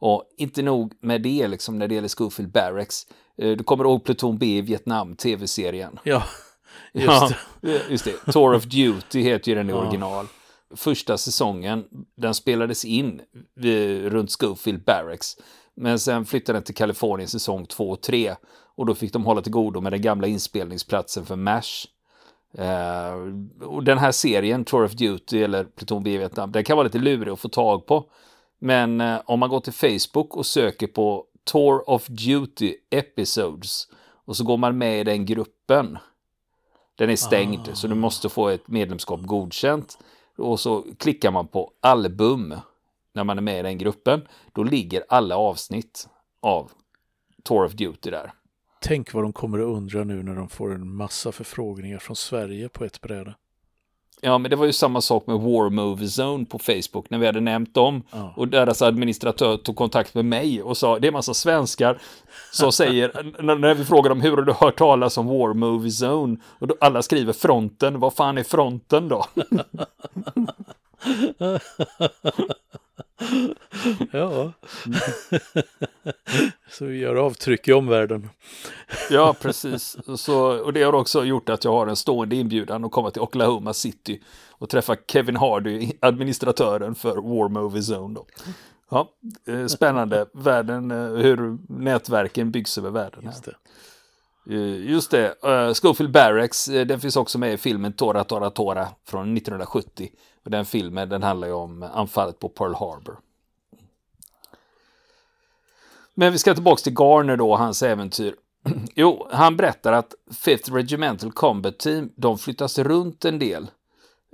Och 0.00 0.24
inte 0.36 0.62
nog 0.62 0.92
med 1.00 1.22
det, 1.22 1.48
liksom, 1.48 1.78
när 1.78 1.88
det 1.88 1.94
gäller 1.94 2.08
Schofield 2.08 2.52
Barracks. 2.52 3.06
Eh, 3.38 3.56
du 3.56 3.64
kommer 3.64 3.84
ihåg 3.84 4.04
Pluton 4.04 4.38
B 4.38 4.46
i 4.46 4.60
Vietnam, 4.60 5.16
tv-serien. 5.16 5.98
Ja, 6.02 6.22
just 6.92 7.28
det. 7.28 7.36
Ja, 7.60 7.78
just 7.90 8.04
det. 8.04 8.32
Tour 8.32 8.54
of 8.54 8.64
Duty 8.64 9.20
heter 9.20 9.48
ju 9.48 9.54
den 9.54 9.70
i 9.70 9.72
ja. 9.72 9.78
original. 9.78 10.26
Första 10.76 11.18
säsongen, 11.18 11.84
den 12.16 12.34
spelades 12.34 12.84
in 12.84 13.20
vid, 13.54 14.04
runt 14.04 14.30
Schofield 14.40 14.84
Barracks. 14.84 15.36
Men 15.76 15.98
sen 15.98 16.24
flyttade 16.24 16.56
den 16.56 16.64
till 16.64 16.74
Kalifornien 16.74 17.28
säsong 17.28 17.66
2 17.66 17.90
och 17.90 18.00
3 18.02 18.34
och 18.76 18.86
då 18.86 18.94
fick 18.94 19.12
de 19.12 19.24
hålla 19.24 19.42
till 19.42 19.52
godo 19.52 19.80
med 19.80 19.92
den 19.92 20.02
gamla 20.02 20.26
inspelningsplatsen 20.26 21.26
för 21.26 21.36
MASH. 21.36 21.86
Uh, 22.58 23.66
och 23.66 23.84
den 23.84 23.98
här 23.98 24.12
serien, 24.12 24.64
Tour 24.64 24.84
of 24.84 24.92
Duty 24.92 25.42
eller 25.42 25.64
Pluton 25.64 26.02
B 26.02 26.18
Vietnam, 26.18 26.52
den 26.52 26.64
kan 26.64 26.76
vara 26.76 26.84
lite 26.84 26.98
lurig 26.98 27.32
att 27.32 27.40
få 27.40 27.48
tag 27.48 27.86
på. 27.86 28.04
Men 28.60 29.00
uh, 29.00 29.20
om 29.24 29.40
man 29.40 29.48
går 29.48 29.60
till 29.60 29.72
Facebook 29.72 30.36
och 30.36 30.46
söker 30.46 30.86
på 30.86 31.26
Tour 31.44 31.90
of 31.90 32.06
Duty 32.06 32.74
Episodes 32.90 33.88
och 34.24 34.36
så 34.36 34.44
går 34.44 34.56
man 34.56 34.78
med 34.78 35.00
i 35.00 35.04
den 35.04 35.26
gruppen. 35.26 35.98
Den 36.94 37.10
är 37.10 37.16
stängd 37.16 37.68
ah. 37.72 37.74
så 37.74 37.88
du 37.88 37.94
måste 37.94 38.28
få 38.28 38.48
ett 38.48 38.68
medlemskap 38.68 39.20
godkänt. 39.22 39.98
Och 40.38 40.60
så 40.60 40.84
klickar 40.98 41.30
man 41.30 41.46
på 41.46 41.72
album 41.80 42.54
när 43.12 43.24
man 43.24 43.38
är 43.38 43.42
med 43.42 43.58
i 43.58 43.62
den 43.62 43.78
gruppen, 43.78 44.28
då 44.52 44.62
ligger 44.62 45.04
alla 45.08 45.36
avsnitt 45.36 46.08
av 46.40 46.72
Tour 47.42 47.64
of 47.64 47.72
Duty 47.72 48.10
där. 48.10 48.32
Tänk 48.80 49.12
vad 49.12 49.24
de 49.24 49.32
kommer 49.32 49.58
att 49.58 49.76
undra 49.76 50.04
nu 50.04 50.22
när 50.22 50.34
de 50.34 50.48
får 50.48 50.74
en 50.74 50.94
massa 50.94 51.32
förfrågningar 51.32 51.98
från 51.98 52.16
Sverige 52.16 52.68
på 52.68 52.84
ett 52.84 53.00
bräde. 53.00 53.34
Ja, 54.22 54.38
men 54.38 54.50
det 54.50 54.56
var 54.56 54.66
ju 54.66 54.72
samma 54.72 55.00
sak 55.00 55.26
med 55.26 55.36
War 55.36 55.70
Movie 55.70 56.08
Zone 56.08 56.44
på 56.44 56.58
Facebook 56.58 57.10
när 57.10 57.18
vi 57.18 57.26
hade 57.26 57.40
nämnt 57.40 57.74
dem. 57.74 58.02
Ja. 58.10 58.34
Och 58.36 58.48
deras 58.48 58.82
administratör 58.82 59.56
tog 59.56 59.76
kontakt 59.76 60.14
med 60.14 60.24
mig 60.24 60.62
och 60.62 60.76
sa 60.76 60.98
det 60.98 61.08
är 61.08 61.12
massa 61.12 61.34
svenskar 61.34 61.98
som 62.52 62.72
säger, 62.80 63.42
när 63.42 63.74
vi 63.74 63.84
frågar 63.84 64.08
dem 64.08 64.20
hur 64.20 64.36
har 64.36 64.42
du 64.42 64.52
hört 64.52 64.78
talas 64.78 65.18
om 65.18 65.26
War 65.26 65.54
Movie 65.54 65.90
Zone? 65.90 66.36
Och 66.58 66.66
då 66.66 66.76
alla 66.80 67.02
skriver 67.02 67.32
fronten, 67.32 68.00
vad 68.00 68.14
fan 68.14 68.38
är 68.38 68.42
fronten 68.42 69.08
då? 69.08 69.26
ja. 74.12 74.52
så 76.70 76.84
vi 76.84 76.98
gör 76.98 77.14
avtryck 77.14 77.68
i 77.68 77.72
omvärlden. 77.72 78.28
ja, 79.10 79.34
precis. 79.40 79.96
Så, 80.16 80.64
och 80.64 80.72
det 80.72 80.82
har 80.82 80.92
också 80.92 81.24
gjort 81.24 81.48
att 81.48 81.64
jag 81.64 81.72
har 81.72 81.86
en 81.86 81.96
stående 81.96 82.36
inbjudan 82.36 82.84
att 82.84 82.92
komma 82.92 83.10
till 83.10 83.22
Oklahoma 83.22 83.72
City 83.72 84.22
och 84.50 84.68
träffa 84.68 84.96
Kevin 85.06 85.36
Hardy, 85.36 85.92
administratören 86.00 86.94
för 86.94 87.16
War 87.16 87.48
Movie 87.48 87.82
Zone. 87.82 88.14
Då. 88.14 88.26
Ja, 88.90 89.08
eh, 89.46 89.66
spännande. 89.66 90.26
Världen, 90.32 90.90
eh, 90.90 90.96
hur 90.96 91.58
nätverken 91.68 92.50
byggs 92.50 92.78
över 92.78 92.90
världen. 92.90 93.24
Just 93.24 93.44
det. 93.44 93.54
Eh, 94.46 94.90
just 94.90 95.10
det, 95.10 95.34
eh, 95.44 95.74
Schofield 95.74 96.12
Barracks, 96.12 96.68
eh, 96.68 96.86
den 96.86 97.00
finns 97.00 97.16
också 97.16 97.38
med 97.38 97.52
i 97.52 97.56
filmen 97.56 97.92
Tora 97.92 98.24
Tora 98.24 98.50
Tora 98.50 98.88
från 99.06 99.34
1970. 99.34 100.08
Och 100.44 100.50
den 100.50 100.64
filmen 100.64 101.08
den 101.08 101.22
handlar 101.22 101.48
ju 101.48 101.54
om 101.54 101.82
anfallet 101.82 102.38
på 102.38 102.48
Pearl 102.48 102.74
Harbor. 102.74 103.18
Men 106.14 106.32
vi 106.32 106.38
ska 106.38 106.54
tillbaka 106.54 106.80
till 106.82 106.94
Garner 106.98 107.36
då 107.36 107.56
hans 107.56 107.82
äventyr. 107.82 108.34
Jo, 108.94 109.28
han 109.30 109.56
berättar 109.56 109.92
att 109.92 110.14
Fifth 110.44 110.72
Regimental 110.72 111.32
Combat 111.32 111.78
Team, 111.78 112.12
de 112.16 112.38
flyttas 112.38 112.78
runt 112.78 113.24
en 113.24 113.38
del. 113.38 113.70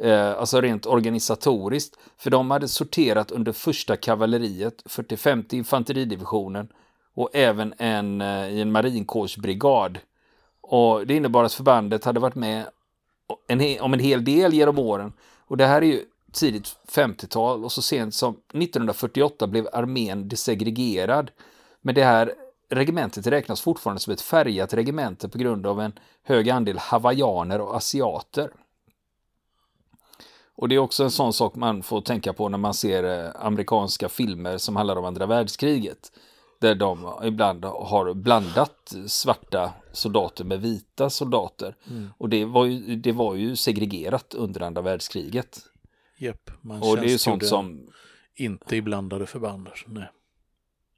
Eh, 0.03 0.31
alltså 0.31 0.61
rent 0.61 0.87
organisatoriskt. 0.87 1.97
För 2.19 2.31
de 2.31 2.51
hade 2.51 2.69
sorterat 2.69 3.31
under 3.31 3.53
första 3.53 3.97
kavalleriet, 3.97 4.83
45 4.87 5.45
infanteridivisionen 5.51 6.69
och 7.17 7.31
även 7.33 7.75
en, 7.79 8.21
eh, 8.21 8.49
i 8.49 8.61
en 8.61 8.73
marinkårsbrigad. 8.73 9.99
Och 10.61 11.07
det 11.07 11.15
innebar 11.15 11.45
att 11.45 11.53
förbandet 11.53 12.05
hade 12.05 12.21
varit 12.21 12.35
med 12.35 12.67
en, 13.49 13.81
om 13.81 13.95
en 13.95 14.01
hel 14.01 14.25
del 14.25 14.55
genom 14.55 14.79
åren. 14.79 15.13
Och 15.39 15.57
det 15.57 15.67
här 15.67 15.83
är 15.83 15.87
ju 15.87 16.05
tidigt 16.33 16.77
50-tal 16.89 17.65
och 17.65 17.73
så 17.73 17.83
sent 17.83 18.15
som 18.15 18.35
1948 18.35 19.47
blev 19.47 19.69
armén 19.73 20.29
desegregerad. 20.29 21.31
Men 21.81 21.95
det 21.95 22.05
här 22.05 22.35
regementet 22.69 23.27
räknas 23.27 23.61
fortfarande 23.61 24.01
som 24.01 24.13
ett 24.13 24.21
färgat 24.21 24.75
regemente 24.75 25.29
på 25.29 25.39
grund 25.39 25.67
av 25.67 25.81
en 25.81 25.93
hög 26.23 26.51
andel 26.51 26.79
hawaiianer 26.79 27.61
och 27.61 27.77
asiater. 27.77 28.51
Och 30.55 30.69
det 30.69 30.75
är 30.75 30.79
också 30.79 31.05
en 31.05 31.11
sån 31.11 31.33
sak 31.33 31.55
man 31.55 31.83
får 31.83 32.01
tänka 32.01 32.33
på 32.33 32.49
när 32.49 32.59
man 32.59 32.75
ser 32.75 33.25
eh, 33.25 33.31
amerikanska 33.35 34.09
filmer 34.09 34.59
som 34.59 34.77
handlar 34.77 34.97
om 34.97 35.05
andra 35.05 35.27
världskriget. 35.27 36.13
Där 36.59 36.75
de 36.75 37.13
ibland 37.25 37.65
har 37.65 38.15
blandat 38.15 38.95
svarta 39.07 39.73
soldater 39.93 40.45
med 40.45 40.61
vita 40.61 41.11
soldater. 41.11 41.77
Mm. 41.91 42.09
Och 42.19 42.29
det 42.29 42.45
var, 42.45 42.65
ju, 42.65 42.97
det 42.97 43.13
var 43.13 43.35
ju 43.35 43.57
segregerat 43.57 44.35
under 44.35 44.61
andra 44.61 44.83
världskriget. 44.83 45.59
Japp, 46.19 46.51
man 46.61 46.83
och 46.83 46.97
det 46.97 47.07
är 47.07 47.11
ju 47.11 47.19
sånt 47.19 47.47
som... 47.47 47.91
Inte 48.35 48.77
i 48.77 48.83
blandade 48.83 49.27
förband. 49.27 49.69
Nej. 49.87 50.09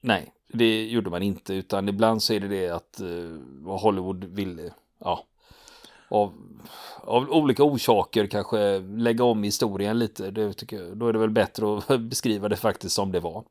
nej, 0.01 0.33
det 0.53 0.87
gjorde 0.87 1.11
man 1.11 1.23
inte. 1.23 1.55
Utan 1.55 1.89
ibland 1.89 2.23
så 2.23 2.33
är 2.33 2.41
det 2.41 2.49
det 2.49 2.69
att 2.69 3.01
vad 3.61 3.81
Hollywood 3.81 4.25
ville, 4.25 4.73
ja, 4.99 5.25
av, 6.09 6.35
av 7.01 7.31
olika 7.31 7.65
orsaker 7.65 8.27
kanske 8.27 8.79
lägga 8.79 9.25
om 9.25 9.43
historien 9.43 9.99
lite. 9.99 10.31
Det 10.31 10.53
tycker 10.53 10.83
jag, 10.83 10.97
då 10.97 11.09
är 11.09 11.13
det 11.13 11.19
väl 11.19 11.31
bättre 11.31 11.79
att 11.79 12.01
beskriva 12.01 12.49
det 12.49 12.57
faktiskt 12.57 12.95
som 12.95 13.13
det 13.13 13.21
var. 13.21 13.45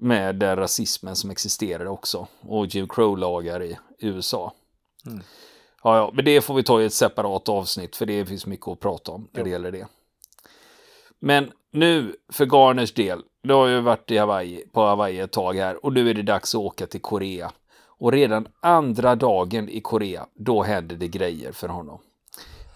Med 0.00 0.36
den 0.36 0.56
rasismen 0.56 1.16
som 1.16 1.30
existerade 1.30 1.90
också. 1.90 2.26
Och 2.40 2.66
Jim 2.66 2.88
Crow-lagar 2.88 3.62
i 3.62 3.78
USA. 3.98 4.52
Mm. 5.06 5.22
Ja, 5.82 5.96
ja, 5.96 6.10
men 6.14 6.24
det 6.24 6.40
får 6.40 6.54
vi 6.54 6.62
ta 6.62 6.82
i 6.82 6.84
ett 6.84 6.92
separat 6.92 7.48
avsnitt 7.48 7.96
för 7.96 8.06
det 8.06 8.26
finns 8.26 8.46
mycket 8.46 8.68
att 8.68 8.80
prata 8.80 9.12
om 9.12 9.28
när 9.32 9.44
det 9.44 9.50
gäller 9.50 9.72
det. 9.72 9.86
Men 11.18 11.52
nu 11.70 12.16
för 12.32 12.46
Garners 12.46 12.92
del, 12.92 13.22
du 13.42 13.54
har 13.54 13.66
ju 13.66 13.80
varit 13.80 14.10
i 14.10 14.18
Hawaii, 14.18 14.64
på 14.72 14.80
Hawaii 14.80 15.20
ett 15.20 15.32
tag 15.32 15.56
här 15.56 15.84
och 15.84 15.92
nu 15.92 16.10
är 16.10 16.14
det 16.14 16.22
dags 16.22 16.54
att 16.54 16.60
åka 16.60 16.86
till 16.86 17.00
Korea. 17.00 17.52
Och 18.00 18.12
redan 18.12 18.48
andra 18.60 19.16
dagen 19.16 19.68
i 19.68 19.80
Korea, 19.80 20.26
då 20.34 20.62
händer 20.62 20.96
det 20.96 21.08
grejer 21.08 21.52
för 21.52 21.68
honom. 21.68 21.98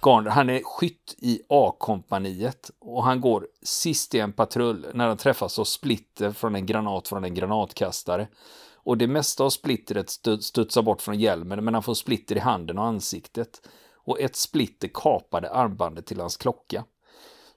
Garner, 0.07 0.31
han 0.31 0.51
är 0.51 0.63
skytt 0.63 1.15
i 1.19 1.41
A-kompaniet 1.49 2.71
och 2.79 3.05
han 3.05 3.21
går 3.21 3.49
sist 3.63 4.15
i 4.15 4.21
en 4.21 4.33
patrull 4.33 4.87
när 4.95 5.09
han 5.09 5.17
träffas 5.17 5.59
av 5.59 5.65
splitter 5.65 6.33
från 6.33 6.55
en 6.55 6.67
granat 6.67 7.09
från 7.09 7.25
en 7.25 7.35
granatkastare. 7.35 8.29
Och 8.75 8.99
det 8.99 9.07
mesta 9.07 9.45
av 9.45 9.51
splittret 9.51 10.11
studsar 10.41 10.83
bort 10.83 11.03
från 11.03 11.21
hjälmen 11.21 11.65
men 11.65 11.75
han 11.75 11.83
får 11.83 11.95
splitter 11.95 12.37
i 12.37 12.39
handen 12.39 12.79
och 12.79 12.85
ansiktet. 12.85 13.69
Och 14.05 14.21
ett 14.21 14.37
splitter 14.37 14.89
kapade 14.95 15.51
armbandet 15.51 16.07
till 16.07 16.21
hans 16.21 16.37
klocka. 16.37 16.85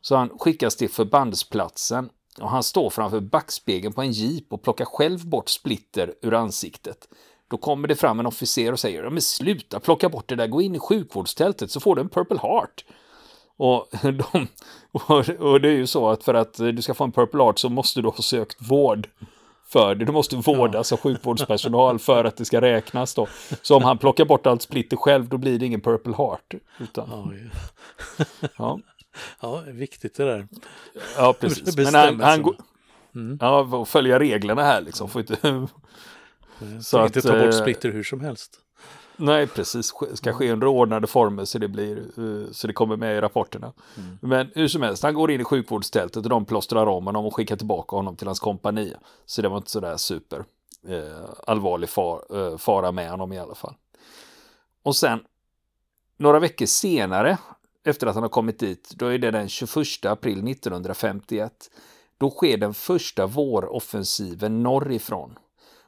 Så 0.02 0.16
han 0.16 0.40
skickas 0.40 0.76
till 0.76 0.90
förbandsplatsen 0.90 2.10
och 2.42 2.50
han 2.50 2.64
står 2.64 2.90
framför 2.90 3.20
backspegeln 3.20 3.94
på 3.94 4.02
en 4.02 4.12
jeep 4.12 4.54
och 4.54 4.64
plockar 4.64 4.86
själv 4.86 5.28
bort 5.28 5.50
splitter 5.50 6.14
ur 6.22 6.34
ansiktet. 6.34 7.08
Då 7.48 7.58
kommer 7.58 7.88
det 7.88 7.96
fram 7.96 8.20
en 8.20 8.26
officer 8.26 8.72
och 8.72 8.80
säger, 8.80 9.10
men 9.10 9.22
sluta 9.22 9.80
plocka 9.80 10.10
bort 10.10 10.28
det 10.28 10.36
där, 10.36 10.48
gå 10.48 10.62
in 10.62 10.76
i 10.76 10.80
sjukvårdstältet 10.80 11.72
så 11.72 11.80
får 11.80 11.96
du 11.96 12.02
en 12.02 12.10
Purple 12.10 12.40
Heart. 12.42 12.86
Och, 13.58 13.88
de, 14.02 14.48
och, 15.40 15.62
det 15.62 15.68
är 15.68 15.78
ju 15.78 15.88
så 15.88 16.10
att 16.10 16.24
för 16.24 16.34
att 16.34 16.54
du 16.54 16.82
ska 16.82 16.94
få 16.94 17.04
en 17.04 17.12
Purple 17.12 17.44
Heart 17.44 17.60
så 17.60 17.70
måste 17.70 18.02
du 18.02 18.08
ha 18.08 18.22
sökt 18.22 18.58
vård 18.72 19.10
för 19.68 19.96
det. 19.96 20.06
Du 20.06 20.12
måste 20.12 20.36
vårdas 20.36 20.92
ja. 20.92 20.98
av 20.98 21.02
sjukvårdspersonal 21.02 22.00
för 22.00 22.26
att 22.26 22.38
det 22.38 22.46
ska 22.46 22.62
räknas 22.62 23.14
då. 23.14 23.28
Så 23.62 23.76
om 23.76 23.84
han 23.84 23.98
plockar 23.98 24.26
bort 24.26 24.48
allt 24.48 24.62
splitter 24.62 24.98
själv 24.98 25.30
då 25.30 25.38
blir 25.38 25.60
det 25.60 25.66
ingen 25.66 25.82
Purple 25.82 26.14
Heart. 26.18 26.54
Utan, 26.80 27.10
ja, 27.10 28.26
ja. 28.58 28.80
ja, 29.42 29.64
viktigt 29.68 30.16
det 30.16 30.26
där. 30.26 30.48
Ja, 31.18 31.34
precis. 31.40 31.78
Men 31.94 31.96
han, 31.96 32.22
han. 32.22 32.56
Mm. 33.16 33.38
Ja, 33.42 33.86
följa 33.86 34.20
reglerna 34.20 34.64
här 34.64 34.82
liksom. 34.82 35.10
Får 35.10 35.22
inte 35.22 35.68
så 36.82 37.00
att, 37.00 37.06
inte 37.16 37.28
ta 37.28 37.34
bort 37.34 37.54
eh, 37.54 37.62
splitter 37.62 37.92
hur 37.92 38.04
som 38.04 38.22
helst. 38.22 38.60
Nej, 39.18 39.48
precis. 39.48 39.94
Ska 40.14 40.34
ske 40.34 40.52
under 40.52 40.68
ordnade 40.68 41.08
former 41.08 41.46
så 41.46 41.60
det, 41.60 41.68
blir, 41.68 41.98
eh, 41.98 42.52
så 42.52 42.68
det 42.68 42.74
kommer 42.74 42.96
med 42.96 43.18
i 43.18 43.22
rapporterna. 43.22 43.74
Mm. 43.98 44.18
Men 44.22 44.52
hur 44.56 44.68
som 44.68 44.82
helst, 44.82 45.04
han 45.04 45.14
går 45.14 45.32
in 45.32 45.42
i 45.42 45.44
sjukvårdstältet 45.44 46.24
och 46.24 46.30
de 46.30 46.46
plåstrar 46.46 46.86
om 46.86 47.06
honom 47.06 47.26
och 47.26 47.36
skickar 47.36 47.56
tillbaka 47.56 47.96
honom 47.96 48.16
till 48.16 48.28
hans 48.28 48.40
kompani. 48.40 48.94
Så 49.26 49.42
det 49.42 49.50
var 49.50 49.58
inte 49.58 49.72
sådär 49.72 49.98
super 49.98 50.44
eh, 50.88 51.30
allvarlig 51.48 51.90
far, 51.90 52.24
eh, 52.34 52.58
fara 52.58 52.92
med 52.92 53.10
honom 53.10 53.34
i 53.34 53.40
alla 53.40 53.56
fall. 53.56 53.74
Och 54.84 54.96
sen 54.96 55.20
några 56.18 56.40
veckor 56.40 56.66
senare, 56.66 57.38
efter 57.84 58.08
att 58.08 58.14
han 58.14 58.24
har 58.24 58.30
kommit 58.30 58.60
dit, 58.60 58.94
då 58.96 59.08
är 59.08 59.18
det 59.18 59.32
den 59.32 59.50
21 59.50 60.06
april 60.06 60.48
1951. 60.48 61.54
Då 62.18 62.30
sker 62.30 62.58
den 62.58 62.74
första 62.74 63.28
våroffensiven 63.28 64.64
norrifrån. 64.64 65.36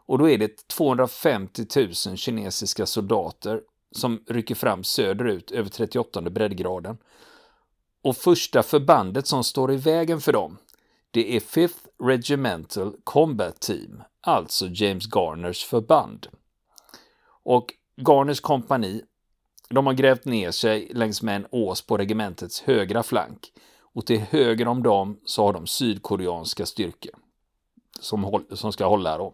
Och 0.07 0.17
då 0.17 0.29
är 0.29 0.37
det 0.37 0.67
250 0.67 1.65
000 1.75 2.17
kinesiska 2.17 2.85
soldater 2.85 3.61
som 3.91 4.23
rycker 4.27 4.55
fram 4.55 4.83
söderut 4.83 5.51
över 5.51 5.69
38 5.69 6.21
breddgraden. 6.21 6.97
Och 8.01 8.17
första 8.17 8.63
förbandet 8.63 9.27
som 9.27 9.43
står 9.43 9.73
i 9.73 9.77
vägen 9.77 10.21
för 10.21 10.33
dem, 10.33 10.57
det 11.11 11.35
är 11.35 11.39
5th 11.39 11.87
Regimental 12.03 12.95
Combat 13.03 13.59
Team, 13.59 14.03
alltså 14.21 14.67
James 14.67 15.15
Garners 15.15 15.65
förband. 15.65 16.27
Och 17.43 17.73
Garners 17.95 18.39
kompani, 18.39 19.01
de 19.69 19.85
har 19.85 19.93
grävt 19.93 20.25
ner 20.25 20.51
sig 20.51 20.91
längs 20.93 21.21
med 21.21 21.35
en 21.35 21.47
ås 21.51 21.81
på 21.81 21.97
regementets 21.97 22.61
högra 22.61 23.03
flank. 23.03 23.51
Och 23.79 24.05
till 24.05 24.19
höger 24.19 24.67
om 24.67 24.83
dem 24.83 25.19
så 25.25 25.43
har 25.43 25.53
de 25.53 25.67
sydkoreanska 25.67 26.65
styrkor 26.65 27.13
som, 27.99 28.45
som 28.51 28.73
ska 28.73 28.85
hålla 28.85 29.17
då. 29.17 29.33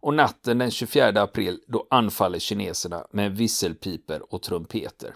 Och 0.00 0.14
natten 0.14 0.58
den 0.58 0.70
24 0.70 1.22
april 1.22 1.60
då 1.66 1.86
anfaller 1.90 2.38
kineserna 2.38 3.06
med 3.10 3.36
visselpiper 3.36 4.34
och 4.34 4.42
trumpeter. 4.42 5.14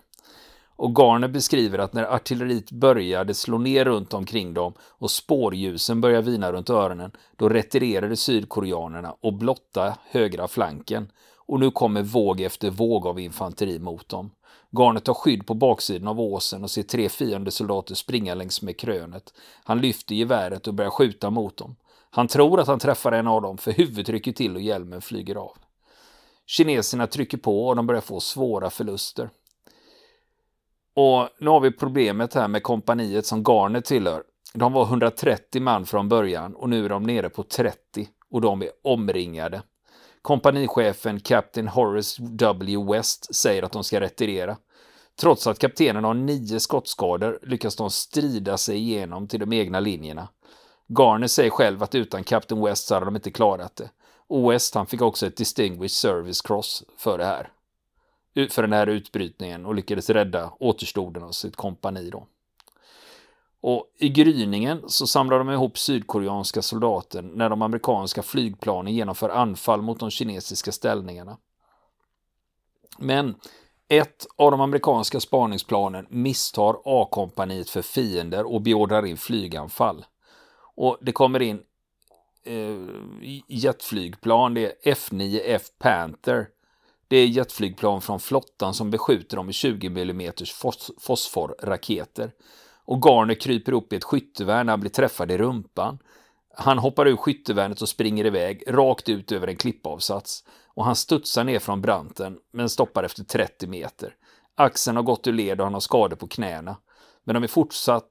Och 0.76 0.96
Garner 0.96 1.28
beskriver 1.28 1.78
att 1.78 1.92
när 1.92 2.14
artilleriet 2.14 2.70
började 2.72 3.34
slå 3.34 3.58
ner 3.58 3.84
runt 3.84 4.14
omkring 4.14 4.54
dem 4.54 4.72
och 4.80 5.10
spårljusen 5.10 6.00
började 6.00 6.30
vina 6.30 6.52
runt 6.52 6.70
öronen, 6.70 7.10
då 7.36 7.48
retirerade 7.48 8.16
sydkoreanerna 8.16 9.14
och 9.20 9.34
blotta 9.34 9.96
högra 10.10 10.48
flanken. 10.48 11.12
Och 11.36 11.60
nu 11.60 11.70
kommer 11.70 12.02
våg 12.02 12.40
efter 12.40 12.70
våg 12.70 13.06
av 13.06 13.20
infanteri 13.20 13.78
mot 13.78 14.08
dem. 14.08 14.30
Garnet 14.78 15.04
tar 15.04 15.14
skydd 15.14 15.46
på 15.46 15.54
baksidan 15.54 16.08
av 16.08 16.20
åsen 16.20 16.62
och 16.62 16.70
ser 16.70 16.82
tre 16.82 17.08
fiendesoldater 17.08 17.94
springa 17.94 18.34
längs 18.34 18.62
med 18.62 18.78
krönet. 18.78 19.34
Han 19.64 19.80
lyfter 19.80 20.14
geväret 20.14 20.66
och 20.66 20.74
börjar 20.74 20.90
skjuta 20.90 21.30
mot 21.30 21.56
dem. 21.56 21.76
Han 22.14 22.28
tror 22.28 22.60
att 22.60 22.66
han 22.66 22.78
träffar 22.78 23.12
en 23.12 23.26
av 23.26 23.42
dem 23.42 23.58
för 23.58 23.72
huvudet 23.72 24.08
rycker 24.08 24.32
till 24.32 24.56
och 24.56 24.62
hjälmen 24.62 25.02
flyger 25.02 25.34
av. 25.34 25.56
Kineserna 26.46 27.06
trycker 27.06 27.38
på 27.38 27.68
och 27.68 27.76
de 27.76 27.86
börjar 27.86 28.00
få 28.00 28.20
svåra 28.20 28.70
förluster. 28.70 29.30
Och 30.94 31.28
nu 31.38 31.50
har 31.50 31.60
vi 31.60 31.72
problemet 31.72 32.34
här 32.34 32.48
med 32.48 32.62
kompaniet 32.62 33.26
som 33.26 33.42
Garner 33.42 33.80
tillhör. 33.80 34.22
De 34.54 34.72
var 34.72 34.84
130 34.84 35.62
man 35.62 35.86
från 35.86 36.08
början 36.08 36.54
och 36.54 36.68
nu 36.68 36.84
är 36.84 36.88
de 36.88 37.02
nere 37.02 37.28
på 37.28 37.42
30 37.42 38.08
och 38.30 38.40
de 38.40 38.62
är 38.62 38.70
omringade. 38.82 39.62
Kompanichefen 40.22 41.20
Captain 41.20 41.68
Horace 41.68 42.22
W. 42.22 42.76
West 42.92 43.34
säger 43.34 43.62
att 43.62 43.72
de 43.72 43.84
ska 43.84 44.00
retirera. 44.00 44.56
Trots 45.20 45.46
att 45.46 45.58
kaptenen 45.58 46.04
har 46.04 46.14
nio 46.14 46.60
skottskador 46.60 47.38
lyckas 47.42 47.76
de 47.76 47.90
strida 47.90 48.58
sig 48.58 48.76
igenom 48.76 49.28
till 49.28 49.40
de 49.40 49.52
egna 49.52 49.80
linjerna. 49.80 50.28
Garner 50.98 51.26
säger 51.26 51.50
själv 51.50 51.82
att 51.82 51.94
utan 51.94 52.24
Captain 52.24 52.64
West 52.64 52.86
så 52.86 52.94
hade 52.94 53.06
de 53.06 53.16
inte 53.16 53.30
klarat 53.30 53.76
det. 53.76 53.90
Och 54.26 54.52
West 54.52 54.74
han 54.74 54.86
fick 54.86 55.02
också 55.02 55.26
ett 55.26 55.36
Distinguished 55.36 55.90
Service 55.90 56.40
Cross 56.40 56.84
för 56.96 57.18
det 57.18 57.24
här. 57.24 57.52
För 58.50 58.62
den 58.62 58.72
här 58.72 58.86
utbrytningen 58.86 59.66
och 59.66 59.74
lyckades 59.74 60.10
rädda 60.10 60.52
återstoden 60.60 61.22
av 61.22 61.32
sitt 61.32 61.56
kompani 61.56 62.10
då. 62.10 62.26
Och 63.60 63.86
i 63.98 64.08
gryningen 64.08 64.82
så 64.86 65.06
samlar 65.06 65.38
de 65.38 65.50
ihop 65.50 65.78
sydkoreanska 65.78 66.62
soldater 66.62 67.22
när 67.22 67.48
de 67.48 67.62
amerikanska 67.62 68.22
flygplanen 68.22 68.94
genomför 68.94 69.28
anfall 69.28 69.82
mot 69.82 70.00
de 70.00 70.10
kinesiska 70.10 70.72
ställningarna. 70.72 71.36
Men 72.98 73.34
ett 73.88 74.26
av 74.36 74.50
de 74.50 74.60
amerikanska 74.60 75.20
spaningsplanen 75.20 76.06
misstar 76.10 76.76
A-kompaniet 76.84 77.70
för 77.70 77.82
fiender 77.82 78.52
och 78.52 78.62
beordrar 78.62 79.06
in 79.06 79.16
flyganfall. 79.16 80.04
Och 80.74 80.98
det 81.00 81.12
kommer 81.12 81.42
in 81.42 81.62
eh, 82.44 82.76
jetflygplan, 83.48 84.54
det 84.54 84.86
är 84.86 84.94
F9F 84.94 85.62
Panther. 85.78 86.48
Det 87.08 87.16
är 87.16 87.26
jetflygplan 87.26 88.00
från 88.00 88.20
flottan 88.20 88.74
som 88.74 88.90
beskjuter 88.90 89.36
dem 89.36 89.46
med 89.46 89.54
20 89.54 89.86
mm 89.86 90.32
fos 90.54 90.90
fosforraketer. 91.00 92.32
Och 92.84 93.02
Garner 93.06 93.34
kryper 93.34 93.72
upp 93.72 93.92
i 93.92 93.96
ett 93.96 94.04
skyttevärn 94.04 94.66
när 94.66 94.72
han 94.72 94.80
blir 94.80 94.90
träffad 94.90 95.30
i 95.30 95.38
rumpan. 95.38 95.98
Han 96.56 96.78
hoppar 96.78 97.08
ur 97.08 97.16
skyttevärnet 97.16 97.82
och 97.82 97.88
springer 97.88 98.26
iväg 98.26 98.62
rakt 98.68 99.08
ut 99.08 99.32
över 99.32 99.48
en 99.48 99.56
klippavsats. 99.56 100.44
Och 100.74 100.84
han 100.84 100.96
studsar 100.96 101.44
ner 101.44 101.58
från 101.58 101.80
branten 101.80 102.38
men 102.52 102.68
stoppar 102.68 103.04
efter 103.04 103.24
30 103.24 103.66
meter. 103.66 104.14
Axeln 104.54 104.96
har 104.96 105.04
gått 105.04 105.26
ur 105.26 105.32
led 105.32 105.60
och 105.60 105.66
han 105.66 105.74
har 105.74 105.80
skador 105.80 106.16
på 106.16 106.28
knäna. 106.28 106.76
Men 107.24 107.34
de 107.34 107.42
är 107.42 107.48
fortsatt 107.48 108.08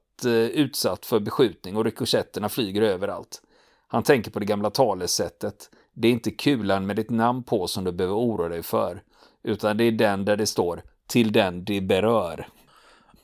utsatt 0.52 1.06
för 1.06 1.20
beskjutning 1.20 1.76
och 1.76 1.84
rikoschetterna 1.84 2.48
flyger 2.48 2.82
överallt. 2.82 3.42
Han 3.88 4.02
tänker 4.02 4.30
på 4.30 4.38
det 4.38 4.46
gamla 4.46 4.70
talesättet. 4.70 5.70
Det 5.94 6.08
är 6.08 6.12
inte 6.12 6.30
kulan 6.30 6.86
med 6.86 6.96
ditt 6.96 7.10
namn 7.10 7.42
på 7.42 7.66
som 7.66 7.84
du 7.84 7.92
behöver 7.92 8.16
oroa 8.16 8.48
dig 8.48 8.62
för. 8.62 9.02
Utan 9.42 9.76
det 9.76 9.84
är 9.84 9.92
den 9.92 10.24
där 10.24 10.36
det 10.36 10.46
står 10.46 10.82
till 11.06 11.32
den 11.32 11.64
det 11.64 11.80
berör. 11.80 12.48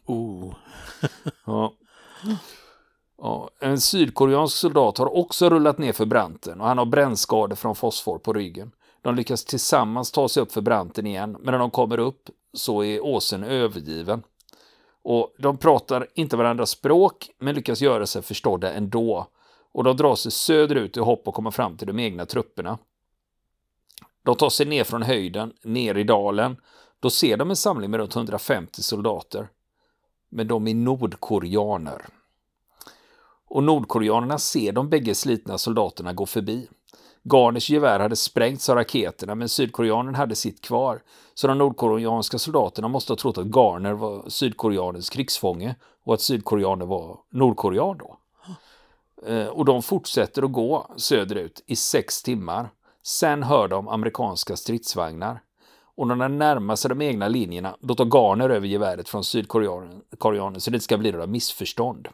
Oh. 0.07 0.54
ja. 1.47 1.75
Ja, 3.23 3.50
en 3.61 3.80
sydkoreansk 3.80 4.57
soldat 4.57 4.99
har 4.99 5.16
också 5.16 5.50
rullat 5.50 5.78
ner 5.78 5.92
för 5.92 6.07
branten 6.07 6.61
och 6.61 6.66
han 6.66 6.78
har 6.78 6.87
brännskador 6.87 7.57
från 7.57 7.75
fosfor 7.75 8.18
på 8.18 8.33
ryggen. 8.33 8.71
De 9.02 9.14
lyckas 9.14 9.45
tillsammans 9.45 10.12
ta 10.12 10.28
sig 10.28 10.42
upp 10.42 10.52
för 10.52 10.61
branten 10.61 11.07
igen, 11.07 11.37
men 11.40 11.52
när 11.52 11.59
de 11.59 11.71
kommer 11.71 11.99
upp 11.99 12.30
så 12.52 12.85
är 12.85 13.04
åsen 13.04 13.45
övergiven. 13.45 14.23
Och 15.02 15.35
de 15.38 15.57
pratar 15.57 16.07
inte 16.14 16.37
varandras 16.37 16.71
språk, 16.71 17.31
men 17.38 17.55
lyckas 17.55 17.81
göra 17.81 18.07
sig 18.07 18.23
förstådda 18.23 18.73
ändå. 18.73 19.26
Och 19.73 19.85
de 19.85 19.97
drar 19.97 20.14
sig 20.14 20.33
söderut 20.33 20.97
i 20.97 21.00
hopp 21.00 21.28
att 21.28 21.35
komma 21.35 21.50
fram 21.50 21.76
till 21.76 21.87
de 21.87 21.99
egna 21.99 22.26
trupperna. 22.26 22.78
De 24.23 24.37
tar 24.37 24.50
sig 24.50 24.67
ner 24.67 24.85
från 24.85 25.02
höjden, 25.02 25.52
ner 25.62 25.95
i 25.95 26.05
dalen. 26.05 26.57
Då 27.00 27.11
ser 27.11 27.37
de 27.37 27.50
en 27.50 27.57
samling 27.57 27.90
med 27.90 28.00
runt 28.00 28.17
150 28.17 28.83
soldater. 28.83 29.49
Men 30.28 30.49
de 30.49 30.69
är 30.69 30.75
nordkoreaner. 30.75 32.07
Och 33.49 33.62
nordkoreanerna 33.62 34.38
ser 34.38 34.73
de 34.73 34.88
bägge 34.88 35.14
slitna 35.14 35.59
soldaterna 35.59 36.12
gå 36.12 36.26
förbi. 36.26 36.69
Garners 37.28 37.70
gevär 37.70 38.00
hade 38.00 38.16
sprängts 38.16 38.68
av 38.68 38.76
raketerna 38.76 39.35
men 39.35 39.49
sydkoreanen 39.49 40.14
hade 40.14 40.35
sitt 40.35 40.61
kvar. 40.61 41.02
Så 41.35 41.47
de 41.47 41.58
nordkoreanska 41.58 42.38
soldaterna 42.38 42.88
måste 42.88 43.12
ha 43.12 43.16
trott 43.16 43.38
att 43.38 43.47
Garner 43.47 43.92
var 43.92 44.28
sydkoreanens 44.28 45.10
krigsfånge 45.10 45.75
och 46.04 46.14
att 46.14 46.21
sydkoreanen 46.21 46.88
var 46.88 47.19
nordkorean 47.30 47.99
då. 47.99 48.19
Eh, 49.26 49.47
och 49.47 49.64
de 49.64 49.82
fortsätter 49.82 50.43
att 50.43 50.52
gå 50.52 50.86
söderut 50.97 51.62
i 51.67 51.76
sex 51.76 52.23
timmar. 52.23 52.71
Sen 53.02 53.43
hör 53.43 53.69
de 53.69 53.88
amerikanska 53.88 54.56
stridsvagnar. 54.56 55.41
Och 55.97 56.06
när 56.06 56.17
de 56.17 56.38
närmar 56.38 56.76
sig 56.76 56.88
de 56.88 57.02
egna 57.02 57.28
linjerna, 57.28 57.76
då 57.80 57.95
tar 57.95 58.04
Garner 58.04 58.50
över 58.50 58.67
geväret 58.67 59.08
från 59.08 59.25
sydkoreanen 59.25 60.60
så 60.60 60.71
det 60.71 60.80
ska 60.80 60.99
bli 60.99 61.12
några 61.12 61.26
missförstånd. 61.26 62.08